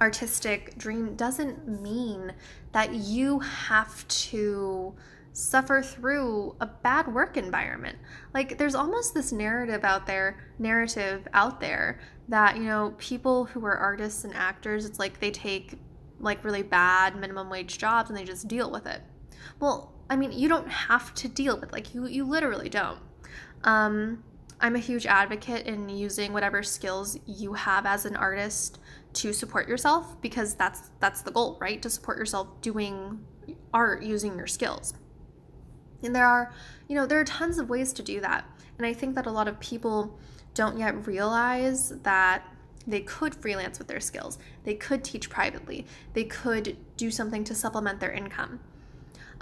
artistic 0.00 0.76
dream 0.78 1.16
doesn't 1.16 1.82
mean 1.82 2.32
that 2.72 2.94
you 2.94 3.40
have 3.40 4.06
to 4.08 4.94
suffer 5.38 5.80
through 5.80 6.56
a 6.60 6.66
bad 6.66 7.06
work 7.14 7.36
environment. 7.36 7.96
Like 8.34 8.58
there's 8.58 8.74
almost 8.74 9.14
this 9.14 9.30
narrative 9.30 9.84
out 9.84 10.04
there, 10.04 10.36
narrative 10.58 11.28
out 11.32 11.60
there 11.60 12.00
that, 12.28 12.56
you 12.56 12.64
know, 12.64 12.94
people 12.98 13.44
who 13.44 13.64
are 13.64 13.76
artists 13.76 14.24
and 14.24 14.34
actors, 14.34 14.84
it's 14.84 14.98
like 14.98 15.20
they 15.20 15.30
take 15.30 15.78
like 16.18 16.42
really 16.42 16.64
bad 16.64 17.14
minimum 17.14 17.48
wage 17.48 17.78
jobs 17.78 18.10
and 18.10 18.18
they 18.18 18.24
just 18.24 18.48
deal 18.48 18.68
with 18.68 18.86
it. 18.86 19.00
Well, 19.60 19.92
I 20.10 20.16
mean, 20.16 20.32
you 20.32 20.48
don't 20.48 20.68
have 20.68 21.14
to 21.14 21.28
deal 21.28 21.58
with 21.60 21.72
like 21.72 21.94
you 21.94 22.06
you 22.08 22.24
literally 22.24 22.68
don't. 22.68 22.98
Um 23.62 24.24
I'm 24.60 24.74
a 24.74 24.80
huge 24.80 25.06
advocate 25.06 25.66
in 25.68 25.88
using 25.88 26.32
whatever 26.32 26.64
skills 26.64 27.16
you 27.26 27.52
have 27.52 27.86
as 27.86 28.06
an 28.06 28.16
artist 28.16 28.80
to 29.12 29.32
support 29.32 29.68
yourself 29.68 30.20
because 30.20 30.56
that's 30.56 30.90
that's 30.98 31.22
the 31.22 31.30
goal, 31.30 31.58
right? 31.60 31.80
To 31.82 31.88
support 31.88 32.18
yourself 32.18 32.60
doing 32.60 33.20
art 33.72 34.02
using 34.02 34.36
your 34.36 34.48
skills. 34.48 34.94
And 36.02 36.14
there 36.14 36.26
are, 36.26 36.52
you 36.88 36.94
know, 36.94 37.06
there 37.06 37.20
are 37.20 37.24
tons 37.24 37.58
of 37.58 37.68
ways 37.68 37.92
to 37.94 38.02
do 38.02 38.20
that. 38.20 38.44
And 38.76 38.86
I 38.86 38.92
think 38.92 39.14
that 39.14 39.26
a 39.26 39.30
lot 39.30 39.48
of 39.48 39.58
people 39.60 40.18
don't 40.54 40.78
yet 40.78 41.06
realize 41.06 41.90
that 42.02 42.42
they 42.86 43.00
could 43.00 43.34
freelance 43.34 43.78
with 43.78 43.88
their 43.88 44.00
skills. 44.00 44.38
They 44.64 44.74
could 44.74 45.04
teach 45.04 45.28
privately. 45.28 45.86
They 46.14 46.24
could 46.24 46.76
do 46.96 47.10
something 47.10 47.44
to 47.44 47.54
supplement 47.54 48.00
their 48.00 48.12
income. 48.12 48.60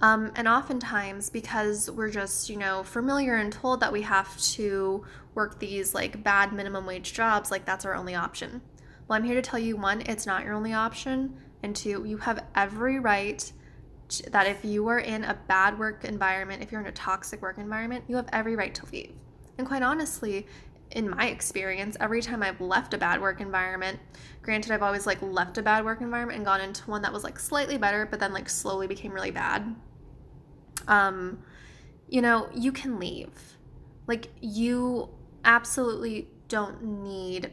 Um, 0.01 0.33
and 0.37 0.47
oftentimes, 0.47 1.31
because 1.31 1.91
we're 1.91 2.11
just, 2.11 2.51
you 2.51 2.57
know, 2.57 2.83
familiar 2.83 3.37
and 3.37 3.53
told 3.53 3.81
that 3.81 3.93
we 3.93 4.03
have 4.03 4.37
to 4.39 5.05
work 5.35 5.59
these 5.59 5.95
like 5.95 6.23
bad 6.23 6.53
minimum 6.53 6.87
wage 6.87 7.13
jobs, 7.13 7.51
like 7.51 7.65
that's 7.65 7.85
our 7.85 7.95
only 7.95 8.15
option. 8.15 8.61
Well, 9.09 9.17
I'm 9.17 9.25
here 9.25 9.37
to 9.37 9.43
tell 9.43 9.59
you 9.59 9.77
one, 9.77 10.03
it's 10.03 10.27
not 10.27 10.45
your 10.45 10.53
only 10.53 10.75
option, 10.75 11.37
and 11.63 11.75
two, 11.75 12.05
you 12.05 12.19
have 12.19 12.45
every 12.55 12.99
right 12.99 13.51
that 14.31 14.47
if 14.47 14.65
you 14.65 14.87
are 14.89 14.99
in 14.99 15.25
a 15.25 15.35
bad 15.35 15.79
work 15.79 16.05
environment, 16.05 16.63
if 16.63 16.71
you're 16.73 16.81
in 16.81 16.87
a 16.87 16.93
toxic 16.93 17.43
work 17.43 17.59
environment, 17.59 18.05
you 18.09 18.17
have 18.17 18.29
every 18.33 18.57
right 18.57 18.75
to 18.75 18.87
leave. 18.93 19.15
And 19.59 19.67
quite 19.67 19.83
honestly, 19.83 20.47
in 20.93 21.11
my 21.11 21.27
experience, 21.27 21.97
every 21.99 22.23
time 22.23 22.43
I've 22.43 22.61
left 22.61 22.95
a 22.95 22.99
bad 22.99 23.21
work 23.21 23.41
environment, 23.41 23.99
granted, 24.43 24.73
I've 24.73 24.83
always 24.83 25.07
like 25.07 25.21
left 25.23 25.59
a 25.59 25.63
bad 25.63 25.85
work 25.85 26.01
environment 26.01 26.37
and 26.37 26.47
gone 26.47 26.61
into 26.61 26.89
one 26.89 27.03
that 27.03 27.13
was 27.13 27.25
like 27.25 27.39
slightly 27.39 27.77
better, 27.77 28.07
but 28.07 28.21
then 28.21 28.33
like 28.33 28.49
slowly 28.49 28.87
became 28.87 29.13
really 29.13 29.33
bad. 29.33 29.75
Um, 30.87 31.43
you 32.09 32.23
know, 32.23 32.49
you 32.55 32.73
can 32.73 32.99
leave. 32.99 33.57
Like, 34.07 34.29
you 34.41 35.09
absolutely 35.45 36.29
don't 36.49 36.83
need 36.83 37.51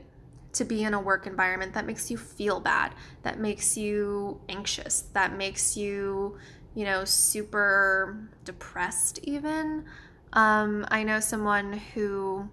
to 0.53 0.63
be 0.63 0.83
in 0.83 0.93
a 0.93 0.99
work 0.99 1.27
environment 1.27 1.73
that 1.73 1.85
makes 1.85 2.09
you 2.09 2.17
feel 2.17 2.59
bad, 2.59 2.93
that 3.23 3.39
makes 3.39 3.75
you 3.75 4.39
anxious, 4.49 5.01
that 5.13 5.35
makes 5.35 5.75
you, 5.75 6.37
you 6.75 6.85
know, 6.85 7.03
super 7.05 8.29
depressed, 8.45 9.19
even. 9.23 9.85
Um, 10.33 10.85
I 10.89 11.03
know 11.03 11.19
someone 11.19 11.73
who 11.93 12.49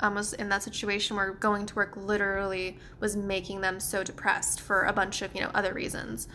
um, 0.00 0.14
was 0.14 0.32
in 0.34 0.48
that 0.50 0.62
situation 0.62 1.16
where 1.16 1.32
going 1.32 1.66
to 1.66 1.74
work 1.74 1.96
literally 1.96 2.78
was 3.00 3.16
making 3.16 3.60
them 3.60 3.80
so 3.80 4.04
depressed 4.04 4.60
for 4.60 4.84
a 4.84 4.92
bunch 4.92 5.22
of, 5.22 5.34
you 5.34 5.40
know, 5.40 5.50
other 5.54 5.74
reasons. 5.74 6.28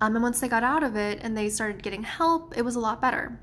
Um, 0.00 0.14
and 0.14 0.22
once 0.22 0.40
they 0.40 0.48
got 0.48 0.62
out 0.62 0.82
of 0.82 0.96
it 0.96 1.18
and 1.22 1.36
they 1.36 1.48
started 1.48 1.82
getting 1.82 2.04
help, 2.04 2.56
it 2.56 2.62
was 2.62 2.76
a 2.76 2.80
lot 2.80 3.00
better. 3.00 3.40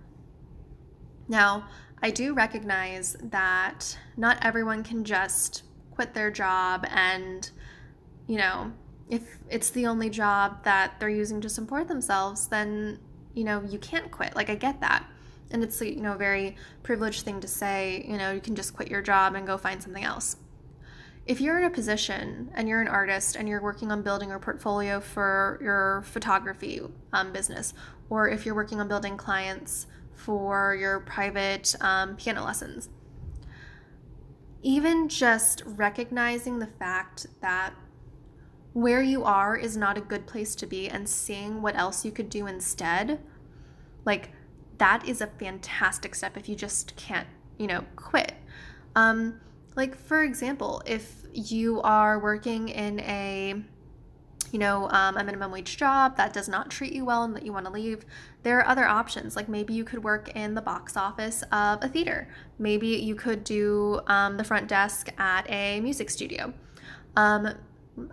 Now, 1.28 1.68
I 2.02 2.12
do 2.12 2.34
recognize 2.34 3.18
that 3.22 3.98
not 4.16 4.38
everyone 4.42 4.84
can 4.84 5.04
just 5.04 5.64
quit 5.96 6.14
their 6.14 6.30
job 6.30 6.86
and, 6.90 7.50
you 8.28 8.38
know, 8.38 8.72
if 9.10 9.24
it's 9.50 9.70
the 9.70 9.86
only 9.86 10.10
job 10.10 10.64
that 10.64 11.00
they're 11.00 11.10
using 11.10 11.42
to 11.42 11.50
support 11.50 11.88
themselves, 11.88 12.48
then, 12.48 13.00
you 13.34 13.44
know, 13.44 13.64
you 13.68 13.78
can't 13.80 14.12
quit. 14.12 14.36
Like, 14.36 14.50
I 14.50 14.56
get 14.56 14.82
that. 14.82 15.06
And 15.52 15.64
it's, 15.64 15.80
you 15.80 16.02
know, 16.02 16.14
a 16.14 16.18
very 16.18 16.56
privileged 16.82 17.24
thing 17.24 17.40
to 17.42 17.48
say, 17.48 18.04
you 18.08 18.18
know, 18.18 18.32
you 18.32 18.42
can 18.42 18.56
just 18.56 18.74
quit 18.74 18.90
your 18.90 19.02
job 19.02 19.36
and 19.36 19.46
go 19.46 19.58
find 19.58 19.82
something 19.82 20.04
else. 20.04 20.38
If 21.28 21.42
you're 21.42 21.58
in 21.58 21.66
a 21.66 21.70
position 21.70 22.52
and 22.54 22.68
you're 22.68 22.82
an 22.82 22.88
artist 22.88 23.36
and 23.36 23.48
you're 23.48 23.62
working 23.62 23.92
on 23.92 24.02
building 24.02 24.32
a 24.32 24.40
portfolio 24.40 25.00
for 25.00 25.60
your 25.62 26.04
photography 26.06 26.82
um, 27.14 27.32
business, 27.32 27.74
or 28.10 28.30
if 28.30 28.46
you're 28.46 28.56
working 28.56 28.80
on 28.80 28.88
building 28.88 29.18
clients 29.18 29.88
for 30.14 30.76
your 30.80 31.00
private 31.02 31.76
um, 31.82 32.16
piano 32.16 32.44
lessons, 32.44 32.90
even 34.66 35.08
just 35.08 35.62
recognizing 35.64 36.58
the 36.58 36.66
fact 36.66 37.28
that 37.40 37.72
where 38.74 39.04
you 39.04 39.24
are 39.24 39.56
is 39.56 39.78
not 39.78 39.96
a 39.96 40.02
good 40.02 40.26
place 40.26 40.56
to 40.56 40.66
be 40.66 40.90
and 40.90 41.08
seeing 41.08 41.62
what 41.62 41.76
else 41.76 42.04
you 42.04 42.12
could 42.12 42.32
do 42.32 42.48
instead, 42.48 43.20
like 44.06 44.32
that 44.80 45.08
is 45.08 45.22
a 45.22 45.28
fantastic 45.28 46.16
step 46.16 46.36
if 46.36 46.50
you 46.50 46.56
just 46.56 46.96
can't, 46.96 47.28
you 47.60 47.68
know, 47.68 47.86
quit. 47.96 48.34
Um, 48.96 49.40
like, 49.76 49.96
for 49.96 50.24
example, 50.24 50.82
if 50.88 51.14
you 51.32 51.80
are 51.84 52.18
working 52.18 52.70
in 52.70 53.02
a 53.02 53.62
you 54.52 54.60
know, 54.60 54.90
um, 54.90 55.18
a 55.18 55.24
minimum 55.24 55.52
wage 55.52 55.78
job 55.78 56.18
that 56.18 56.34
does 56.34 56.48
not 56.48 56.70
treat 56.70 56.94
you 56.94 57.06
well 57.06 57.24
and 57.24 57.36
that 57.36 57.46
you 57.46 57.54
want 57.54 57.66
to 57.66 57.72
leave, 57.72 58.06
there 58.44 58.60
are 58.60 58.68
other 58.68 58.86
options. 58.86 59.36
Like 59.36 59.50
maybe 59.50 59.74
you 59.74 59.84
could 59.84 60.04
work 60.04 60.30
in 60.36 60.54
the 60.54 60.62
box 60.62 60.96
office 60.96 61.44
of 61.52 61.84
a 61.84 61.88
theater. 61.88 62.28
Maybe 62.60 62.88
you 62.88 63.16
could 63.16 63.44
do 63.44 64.02
um, 64.08 64.38
the 64.38 64.44
front 64.44 64.68
desk 64.68 65.10
at 65.18 65.50
a 65.50 65.80
music 65.82 66.10
studio. 66.10 66.54
Um, 67.16 67.56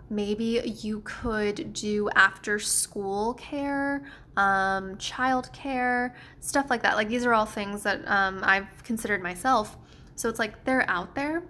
maybe 0.09 0.61
you 0.81 1.01
could 1.01 1.73
do 1.73 2.09
after 2.15 2.59
school 2.59 3.33
care, 3.35 4.05
um, 4.37 4.97
child 4.97 5.51
care, 5.53 6.15
stuff 6.39 6.69
like 6.69 6.81
that. 6.83 6.95
Like 6.95 7.09
these 7.09 7.25
are 7.25 7.33
all 7.33 7.45
things 7.45 7.83
that 7.83 8.07
um, 8.07 8.39
I've 8.43 8.83
considered 8.83 9.21
myself. 9.21 9.77
So 10.15 10.29
it's 10.29 10.39
like 10.39 10.63
they're 10.63 10.89
out 10.89 11.15
there 11.15 11.43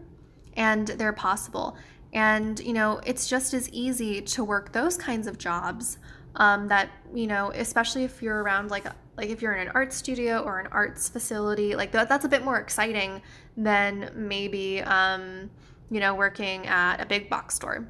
and 0.55 0.87
they're 0.87 1.13
possible. 1.13 1.77
And, 2.13 2.59
you 2.59 2.73
know, 2.73 3.01
it's 3.05 3.27
just 3.27 3.53
as 3.53 3.69
easy 3.69 4.21
to 4.21 4.43
work 4.43 4.71
those 4.71 4.97
kinds 4.97 5.27
of 5.27 5.37
jobs 5.37 5.97
um, 6.35 6.67
that, 6.67 6.89
you 7.13 7.27
know, 7.27 7.51
especially 7.55 8.03
if 8.03 8.21
you're 8.21 8.41
around 8.43 8.71
like, 8.71 8.85
like 9.17 9.29
if 9.29 9.41
you're 9.41 9.53
in 9.53 9.67
an 9.67 9.73
art 9.75 9.91
studio 9.91 10.39
or 10.41 10.59
an 10.59 10.67
arts 10.71 11.09
facility, 11.09 11.75
like 11.75 11.91
that, 11.91 12.09
that's 12.09 12.25
a 12.25 12.29
bit 12.29 12.43
more 12.43 12.59
exciting 12.59 13.21
than 13.57 14.11
maybe, 14.15 14.81
um, 14.83 15.49
you 15.89 15.99
know, 15.99 16.13
working 16.13 16.67
at 16.67 17.01
a 17.01 17.05
big 17.05 17.29
box 17.29 17.55
store 17.55 17.87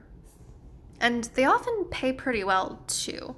and 1.03 1.25
they 1.35 1.43
often 1.43 1.85
pay 1.91 2.13
pretty 2.13 2.43
well 2.43 2.81
too. 2.87 3.35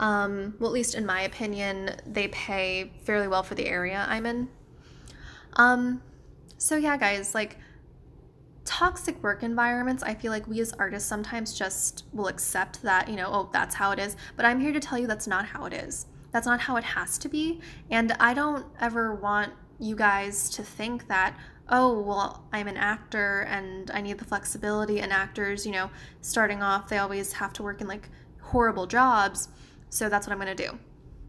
Um, 0.00 0.54
well, 0.58 0.68
at 0.68 0.74
least 0.74 0.96
in 0.96 1.06
my 1.06 1.22
opinion, 1.22 1.90
they 2.04 2.26
pay 2.28 2.92
fairly 3.04 3.28
well 3.28 3.44
for 3.44 3.54
the 3.54 3.66
area 3.66 4.04
I'm 4.08 4.26
in. 4.26 4.48
Um, 5.54 6.02
so 6.58 6.76
yeah, 6.76 6.96
guys, 6.96 7.32
like 7.32 7.56
toxic 8.64 9.22
work 9.22 9.42
environments, 9.42 10.02
I 10.02 10.14
feel 10.14 10.32
like 10.32 10.46
we 10.46 10.60
as 10.60 10.72
artists 10.74 11.08
sometimes 11.08 11.52
just 11.52 12.04
will 12.12 12.28
accept 12.28 12.82
that, 12.82 13.08
you 13.08 13.16
know, 13.16 13.28
oh, 13.30 13.50
that's 13.52 13.74
how 13.74 13.90
it 13.92 13.98
is. 13.98 14.16
But 14.36 14.46
I'm 14.46 14.60
here 14.60 14.72
to 14.72 14.80
tell 14.80 14.98
you 14.98 15.06
that's 15.06 15.26
not 15.26 15.46
how 15.46 15.66
it 15.66 15.72
is. 15.72 16.06
That's 16.32 16.46
not 16.46 16.60
how 16.60 16.76
it 16.76 16.84
has 16.84 17.18
to 17.18 17.28
be. 17.28 17.60
And 17.90 18.12
I 18.18 18.34
don't 18.34 18.66
ever 18.80 19.14
want 19.14 19.52
you 19.78 19.94
guys 19.94 20.48
to 20.50 20.62
think 20.62 21.08
that, 21.08 21.36
oh, 21.68 22.00
well, 22.00 22.44
I'm 22.52 22.68
an 22.68 22.76
actor 22.76 23.42
and 23.48 23.90
I 23.90 24.00
need 24.00 24.18
the 24.18 24.24
flexibility. 24.24 25.00
And 25.00 25.12
actors, 25.12 25.64
you 25.66 25.72
know, 25.72 25.90
starting 26.20 26.62
off, 26.62 26.88
they 26.88 26.98
always 26.98 27.34
have 27.34 27.52
to 27.54 27.62
work 27.62 27.80
in 27.80 27.86
like 27.86 28.08
horrible 28.40 28.86
jobs. 28.86 29.48
So 29.90 30.08
that's 30.08 30.26
what 30.26 30.32
I'm 30.32 30.40
going 30.40 30.56
to 30.56 30.66
do. 30.70 30.78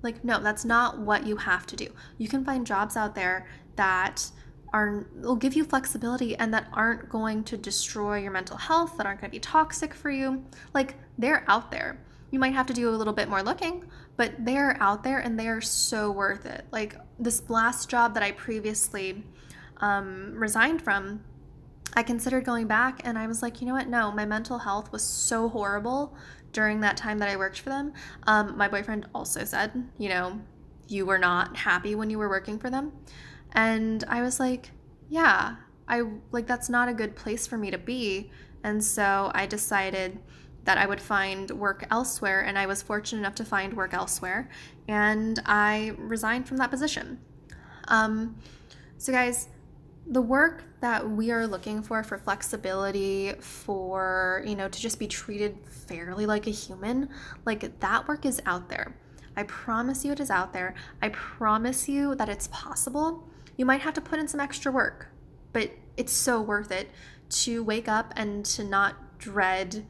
Like, 0.02 0.24
no, 0.24 0.40
that's 0.40 0.66
not 0.66 1.00
what 1.00 1.26
you 1.26 1.38
have 1.38 1.66
to 1.68 1.76
do. 1.76 1.90
You 2.18 2.28
can 2.28 2.46
find 2.46 2.66
jobs 2.66 2.96
out 2.96 3.16
there 3.16 3.48
that 3.76 4.32
are 4.76 5.08
will 5.16 5.38
give 5.38 5.56
you 5.56 5.64
flexibility 5.64 6.36
and 6.36 6.54
that 6.54 6.68
aren't 6.74 7.08
going 7.08 7.46
to 7.46 7.56
destroy 7.56 8.18
your 8.18 8.32
mental 8.32 8.58
health, 8.58 8.98
that 8.98 9.06
aren't 9.06 9.22
going 9.22 9.32
to 9.32 9.36
be 9.36 9.40
toxic 9.40 9.94
for 9.94 10.12
you. 10.12 10.44
Like, 10.74 10.96
they're 11.18 11.46
out 11.48 11.72
there. 11.72 11.98
You 12.30 12.40
might 12.40 12.54
have 12.54 12.66
to 12.66 12.74
do 12.74 12.90
a 12.90 12.92
little 12.92 13.14
bit 13.14 13.30
more 13.30 13.42
looking, 13.42 13.86
but 14.18 14.34
they're 14.38 14.76
out 14.82 15.02
there 15.02 15.20
and 15.20 15.40
they're 15.40 15.62
so 15.62 16.12
worth 16.12 16.46
it. 16.46 16.66
Like 16.72 16.98
this 17.18 17.50
last 17.50 17.90
job 17.90 18.14
that 18.16 18.24
I 18.24 18.32
previously 18.32 19.24
um, 19.78 20.34
resigned 20.36 20.82
from, 20.82 21.24
I 21.94 22.04
considered 22.04 22.44
going 22.44 22.68
back 22.68 23.00
and 23.06 23.18
I 23.18 23.28
was 23.28 23.42
like, 23.42 23.62
you 23.62 23.68
know 23.68 23.74
what? 23.74 23.88
No, 23.88 24.12
my 24.12 24.26
mental 24.26 24.58
health 24.58 24.92
was 24.92 25.04
so 25.04 25.48
horrible 25.48 26.14
during 26.52 26.82
that 26.82 26.98
time 26.98 27.20
that 27.20 27.30
I 27.30 27.38
worked 27.38 27.62
for 27.62 27.70
them. 27.70 27.94
Um, 28.28 28.58
my 28.58 28.68
boyfriend 28.68 29.08
also 29.16 29.46
said, 29.46 29.72
you 29.98 30.10
know, 30.10 30.42
you 30.90 31.06
were 31.06 31.20
not 31.20 31.56
happy 31.56 31.96
when 31.96 32.10
you 32.10 32.18
were 32.18 32.30
working 32.30 32.60
for 32.60 32.70
them. 32.70 32.92
And 33.56 34.04
I 34.08 34.22
was 34.22 34.40
like, 34.40 34.72
yeah, 35.10 35.56
I 35.88 36.04
like 36.32 36.46
that's 36.46 36.70
not 36.70 36.90
a 36.90 36.94
good 36.94 37.16
place 37.16 37.48
for 37.48 37.58
me 37.58 37.72
to 37.72 37.78
be. 37.78 38.30
And 38.64 38.84
so 38.84 39.32
I 39.34 39.46
decided 39.46 40.20
that 40.66 40.78
I 40.78 40.88
would 40.88 41.00
find 41.00 41.52
work 41.52 41.86
elsewhere, 41.92 42.42
and 42.42 42.58
I 42.58 42.66
was 42.66 42.82
fortunate 42.82 43.20
enough 43.20 43.36
to 43.36 43.46
find 43.46 43.74
work 43.74 43.94
elsewhere, 43.94 44.50
and 44.88 45.40
I 45.46 45.94
resigned 45.98 46.48
from 46.48 46.58
that 46.58 46.72
position. 46.72 47.20
Um, 47.88 48.38
so, 48.98 49.14
guys, 49.14 49.50
the 50.08 50.22
work 50.22 50.64
that 50.82 51.10
we 51.10 51.32
are 51.32 51.48
looking 51.48 51.82
for 51.82 52.04
for 52.04 52.18
flexibility 52.18 53.34
for 53.40 54.44
you 54.46 54.56
know 54.56 54.70
to 54.70 54.80
just 54.80 55.00
be 55.00 55.08
treated 55.08 55.58
fairly 55.68 56.26
like 56.28 56.46
a 56.46 56.52
human 56.52 57.10
like 57.44 57.80
that 57.80 58.08
work 58.08 58.24
is 58.24 58.40
out 58.46 58.70
there 58.70 58.96
i 59.36 59.42
promise 59.44 60.06
you 60.06 60.12
it 60.12 60.20
is 60.20 60.30
out 60.30 60.54
there 60.54 60.76
i 61.02 61.10
promise 61.10 61.90
you 61.90 62.14
that 62.14 62.30
it's 62.30 62.48
possible 62.50 63.28
you 63.58 63.66
might 63.66 63.82
have 63.82 63.94
to 63.94 64.02
put 64.02 64.20
in 64.20 64.28
some 64.28 64.40
extra 64.40 64.72
work 64.72 65.08
but 65.54 65.72
it's 65.98 66.14
so 66.14 66.42
worth 66.42 66.72
it 66.72 66.90
to 67.30 67.64
wake 67.64 67.88
up 67.88 68.14
and 68.16 68.46
to 68.46 68.64
not 68.64 69.18
dread 69.18 69.86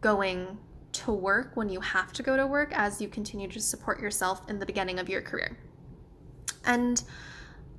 going 0.00 0.58
to 0.92 1.10
work 1.10 1.56
when 1.56 1.68
you 1.68 1.80
have 1.80 2.12
to 2.12 2.22
go 2.22 2.36
to 2.36 2.46
work 2.46 2.70
as 2.72 3.00
you 3.00 3.08
continue 3.08 3.48
to 3.48 3.60
support 3.60 4.00
yourself 4.00 4.48
in 4.48 4.58
the 4.58 4.66
beginning 4.66 4.98
of 4.98 5.08
your 5.08 5.20
career 5.20 5.58
and 6.64 7.04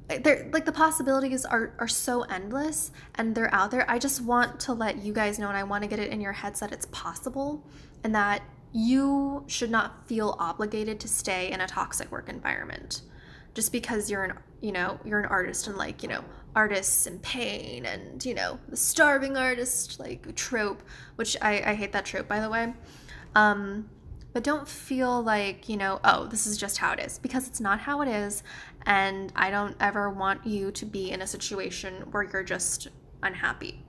eh, 0.10 0.20
they're 0.20 0.50
like 0.52 0.66
the 0.66 0.72
possibilities 0.72 1.46
are 1.46 1.74
are 1.80 1.88
so 1.88 2.24
endless 2.24 2.92
and 3.16 3.36
they're 3.36 3.54
out 3.54 3.72
there. 3.72 3.90
I 3.90 4.00
just 4.00 4.22
want 4.22 4.60
to 4.62 4.74
let 4.74 5.04
you 5.04 5.14
guys 5.14 5.40
know 5.40 5.48
and 5.48 5.58
I 5.58 5.64
want 5.64 5.84
to 5.84 5.90
get 5.90 6.00
it 6.00 6.12
in 6.12 6.22
your 6.22 6.34
heads 6.34 6.60
that 6.60 6.72
it's 6.72 6.88
possible 6.88 7.64
and 8.04 8.14
that 8.16 8.42
you 8.72 9.44
should 9.48 9.72
not 9.72 10.08
feel 10.08 10.36
obligated 10.40 11.00
to 11.00 11.08
stay 11.08 11.52
in 11.52 11.62
a 11.62 11.68
toxic 11.68 12.12
work 12.12 12.30
environment 12.30 13.02
just 13.54 13.72
because 13.72 14.12
you're 14.12 14.24
an 14.24 14.34
you 14.62 14.72
know 14.72 15.00
you're 15.06 15.20
an 15.20 15.26
artist 15.26 15.68
and 15.68 15.78
like 15.78 16.04
you 16.04 16.10
know 16.10 16.24
artists 16.56 17.06
in 17.06 17.20
pain 17.20 17.86
and 17.86 18.26
you 18.26 18.34
know 18.34 18.60
the 18.70 18.78
starving 18.78 19.36
artist 19.36 20.00
like 20.00 20.34
trope 20.36 20.82
which 21.18 21.36
i, 21.42 21.62
I 21.72 21.74
hate 21.76 21.92
that 21.92 22.06
trope 22.06 22.28
by 22.28 22.40
the 22.40 22.50
way 22.50 22.74
um, 23.36 23.90
but 24.36 24.44
don't 24.44 24.68
feel 24.68 25.24
like, 25.24 25.70
you 25.70 25.78
know, 25.78 26.02
oh, 26.04 26.26
this 26.26 26.46
is 26.46 26.58
just 26.58 26.78
how 26.78 26.92
it 26.92 27.00
is, 27.00 27.20
because 27.20 27.48
it's 27.48 27.62
not 27.62 27.80
how 27.80 28.02
it 28.02 28.10
is. 28.10 28.44
And 28.86 29.32
I 29.34 29.50
don't 29.50 29.78
ever 29.80 30.10
want 30.10 30.46
you 30.46 30.72
to 30.72 30.86
be 30.86 31.12
in 31.12 31.22
a 31.22 31.28
situation 31.28 31.94
where 32.12 32.24
you're 32.24 32.44
just 32.44 32.90
unhappy. 33.24 33.86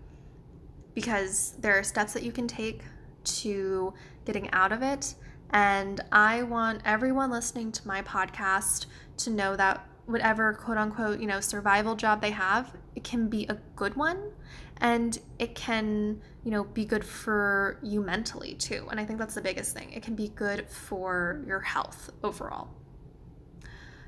Because 0.94 1.54
there 1.58 1.76
are 1.76 1.82
steps 1.82 2.12
that 2.12 2.22
you 2.22 2.30
can 2.30 2.46
take 2.46 2.82
to 3.24 3.92
getting 4.24 4.48
out 4.52 4.70
of 4.70 4.82
it. 4.82 5.16
And 5.50 6.00
I 6.12 6.44
want 6.44 6.82
everyone 6.84 7.32
listening 7.32 7.72
to 7.72 7.86
my 7.86 8.02
podcast 8.02 8.86
to 9.18 9.30
know 9.30 9.56
that 9.56 9.84
whatever 10.06 10.54
quote 10.54 10.78
unquote, 10.78 11.20
you 11.20 11.26
know, 11.26 11.40
survival 11.40 11.94
job 11.94 12.20
they 12.20 12.30
have, 12.30 12.74
it 12.94 13.04
can 13.04 13.28
be 13.28 13.46
a 13.48 13.54
good 13.74 13.94
one 13.96 14.32
and 14.78 15.18
it 15.38 15.54
can 15.54 16.20
you 16.44 16.50
know 16.50 16.64
be 16.64 16.84
good 16.84 17.04
for 17.04 17.78
you 17.82 18.00
mentally 18.02 18.54
too. 18.54 18.86
And 18.90 19.00
i 19.00 19.04
think 19.04 19.18
that's 19.18 19.34
the 19.34 19.40
biggest 19.40 19.74
thing. 19.74 19.92
It 19.92 20.02
can 20.02 20.14
be 20.14 20.28
good 20.28 20.68
for 20.68 21.42
your 21.46 21.60
health 21.60 22.10
overall. 22.22 22.68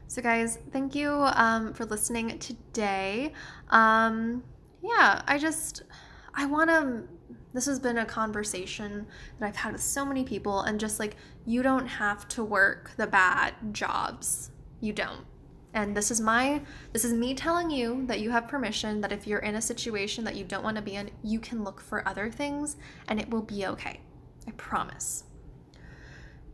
So 0.06 0.22
guys 0.22 0.58
thank 0.72 0.94
you 0.94 1.10
um, 1.10 1.74
for 1.74 1.84
listening 1.84 2.38
today. 2.38 3.32
Um, 3.70 4.44
yeah 4.80 5.22
i 5.26 5.36
just 5.36 5.82
i 6.34 6.46
want 6.46 6.70
to 6.70 7.02
this 7.52 7.66
has 7.66 7.80
been 7.80 7.98
a 7.98 8.06
conversation 8.06 9.04
that 9.40 9.48
i've 9.48 9.56
had 9.56 9.72
with 9.72 9.82
so 9.82 10.04
many 10.04 10.22
people 10.22 10.60
and 10.60 10.78
just 10.78 11.00
like 11.00 11.16
you 11.48 11.62
don't 11.62 11.86
have 11.86 12.28
to 12.28 12.44
work 12.44 12.90
the 12.98 13.06
bad 13.06 13.54
jobs. 13.72 14.50
You 14.82 14.92
don't 14.92 15.24
and 15.74 15.96
this 15.96 16.10
is 16.10 16.20
my 16.20 16.62
this 16.92 17.04
is 17.04 17.12
me 17.12 17.34
telling 17.34 17.70
you 17.70 18.04
that 18.06 18.20
you 18.20 18.30
have 18.30 18.48
permission 18.48 19.00
that 19.02 19.12
if 19.12 19.26
you're 19.26 19.40
in 19.40 19.54
a 19.54 19.62
situation 19.62 20.24
that 20.24 20.36
you 20.36 20.44
don't 20.44 20.64
want 20.64 20.76
to 20.76 20.82
be 20.82 20.94
in, 20.94 21.10
you 21.22 21.40
can 21.40 21.62
look 21.64 21.80
for 21.80 22.06
other 22.08 22.30
things 22.30 22.76
and 23.08 23.20
it 23.20 23.30
will 23.30 23.42
be 23.42 23.66
okay. 23.66 24.00
I 24.46 24.52
promise. 24.52 25.24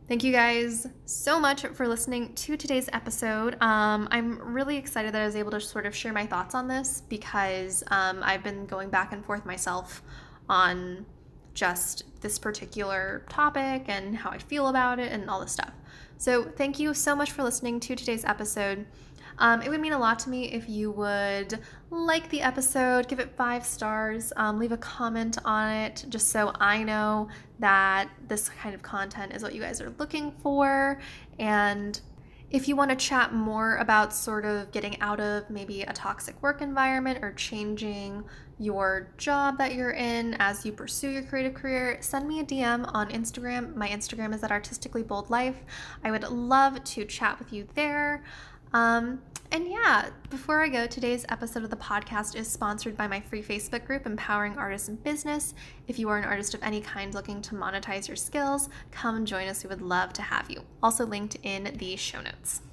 Thank 0.07 0.23
you 0.23 0.31
guys 0.31 0.85
so 1.05 1.39
much 1.39 1.65
for 1.65 1.87
listening 1.87 2.35
to 2.35 2.55
today's 2.57 2.87
episode. 2.93 3.59
Um, 3.59 4.07
I'm 4.11 4.37
really 4.53 4.77
excited 4.77 5.15
that 5.15 5.21
I 5.23 5.25
was 5.25 5.35
able 5.35 5.49
to 5.51 5.59
sort 5.59 5.87
of 5.87 5.95
share 5.95 6.13
my 6.13 6.27
thoughts 6.27 6.53
on 6.53 6.67
this 6.67 7.01
because 7.09 7.83
um, 7.89 8.21
I've 8.21 8.43
been 8.43 8.67
going 8.67 8.89
back 8.89 9.13
and 9.13 9.25
forth 9.25 9.47
myself 9.47 10.03
on 10.47 11.07
just 11.55 12.03
this 12.21 12.37
particular 12.37 13.25
topic 13.29 13.85
and 13.87 14.15
how 14.15 14.29
I 14.29 14.37
feel 14.37 14.67
about 14.67 14.99
it 14.99 15.11
and 15.11 15.27
all 15.27 15.39
this 15.39 15.53
stuff. 15.53 15.73
So, 16.17 16.43
thank 16.43 16.79
you 16.79 16.93
so 16.93 17.15
much 17.15 17.31
for 17.31 17.43
listening 17.43 17.79
to 17.81 17.95
today's 17.95 18.25
episode. 18.25 18.85
Um, 19.37 19.61
it 19.61 19.69
would 19.69 19.81
mean 19.81 19.93
a 19.93 19.99
lot 19.99 20.19
to 20.19 20.29
me 20.29 20.51
if 20.51 20.69
you 20.69 20.91
would 20.91 21.59
like 21.89 22.29
the 22.29 22.41
episode, 22.41 23.07
give 23.07 23.19
it 23.19 23.35
five 23.35 23.65
stars, 23.65 24.31
um, 24.37 24.57
leave 24.57 24.71
a 24.71 24.77
comment 24.77 25.37
on 25.43 25.69
it, 25.71 26.05
just 26.09 26.29
so 26.29 26.53
I 26.59 26.83
know 26.83 27.27
that 27.59 28.09
this 28.27 28.49
kind 28.49 28.73
of 28.73 28.81
content 28.81 29.33
is 29.33 29.43
what 29.43 29.53
you 29.53 29.61
guys 29.61 29.81
are 29.81 29.93
looking 29.99 30.31
for. 30.41 30.99
And 31.37 31.99
if 32.51 32.67
you 32.67 32.75
want 32.75 32.91
to 32.91 32.95
chat 32.95 33.33
more 33.33 33.75
about 33.77 34.13
sort 34.13 34.45
of 34.45 34.71
getting 34.71 34.99
out 35.01 35.19
of 35.19 35.49
maybe 35.49 35.81
a 35.81 35.93
toxic 35.93 36.41
work 36.41 36.61
environment 36.61 37.19
or 37.23 37.33
changing 37.33 38.23
your 38.59 39.09
job 39.17 39.57
that 39.57 39.75
you're 39.75 39.91
in 39.91 40.35
as 40.39 40.65
you 40.65 40.71
pursue 40.71 41.09
your 41.09 41.23
creative 41.23 41.53
career, 41.53 41.97
send 42.01 42.27
me 42.27 42.39
a 42.39 42.43
DM 42.43 42.89
on 42.93 43.09
Instagram. 43.09 43.75
My 43.75 43.87
Instagram 43.89 44.33
is 44.33 44.43
at 44.43 44.51
Artistically 44.51 45.03
Bold 45.03 45.29
Life. 45.29 45.57
I 46.03 46.11
would 46.11 46.23
love 46.23 46.83
to 46.83 47.03
chat 47.05 47.39
with 47.39 47.51
you 47.51 47.67
there. 47.75 48.23
Um, 48.75 49.21
and 49.51 49.69
yeah, 49.69 50.09
before 50.29 50.61
I 50.61 50.67
go, 50.67 50.85
today's 50.85 51.25
episode 51.29 51.63
of 51.63 51.69
the 51.69 51.77
podcast 51.77 52.35
is 52.35 52.45
sponsored 52.45 52.97
by 52.97 53.07
my 53.07 53.21
free 53.21 53.41
Facebook 53.41 53.85
group, 53.85 54.05
Empowering 54.05 54.57
Artists 54.57 54.89
in 54.89 54.97
Business. 54.97 55.53
If 55.87 55.97
you 55.97 56.09
are 56.09 56.17
an 56.17 56.25
artist 56.25 56.53
of 56.53 56.61
any 56.61 56.81
kind 56.81 57.13
looking 57.13 57.41
to 57.43 57.55
monetize 57.55 58.09
your 58.09 58.17
skills, 58.17 58.67
come 58.91 59.25
join 59.25 59.47
us. 59.47 59.63
We 59.63 59.69
would 59.69 59.81
love 59.81 60.11
to 60.13 60.21
have 60.21 60.51
you. 60.51 60.61
Also 60.83 61.05
linked 61.05 61.37
in 61.43 61.73
the 61.77 61.95
show 61.95 62.19
notes. 62.19 62.63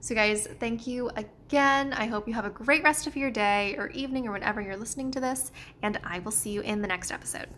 So, 0.00 0.14
guys, 0.14 0.46
thank 0.60 0.86
you 0.86 1.08
again. 1.16 1.94
I 1.94 2.04
hope 2.04 2.28
you 2.28 2.34
have 2.34 2.44
a 2.44 2.50
great 2.50 2.82
rest 2.82 3.06
of 3.06 3.16
your 3.16 3.30
day 3.30 3.74
or 3.78 3.88
evening 3.88 4.28
or 4.28 4.32
whenever 4.32 4.60
you're 4.60 4.76
listening 4.76 5.10
to 5.12 5.20
this, 5.20 5.50
and 5.80 5.98
I 6.04 6.18
will 6.18 6.30
see 6.30 6.50
you 6.50 6.60
in 6.60 6.82
the 6.82 6.88
next 6.88 7.10
episode. 7.10 7.48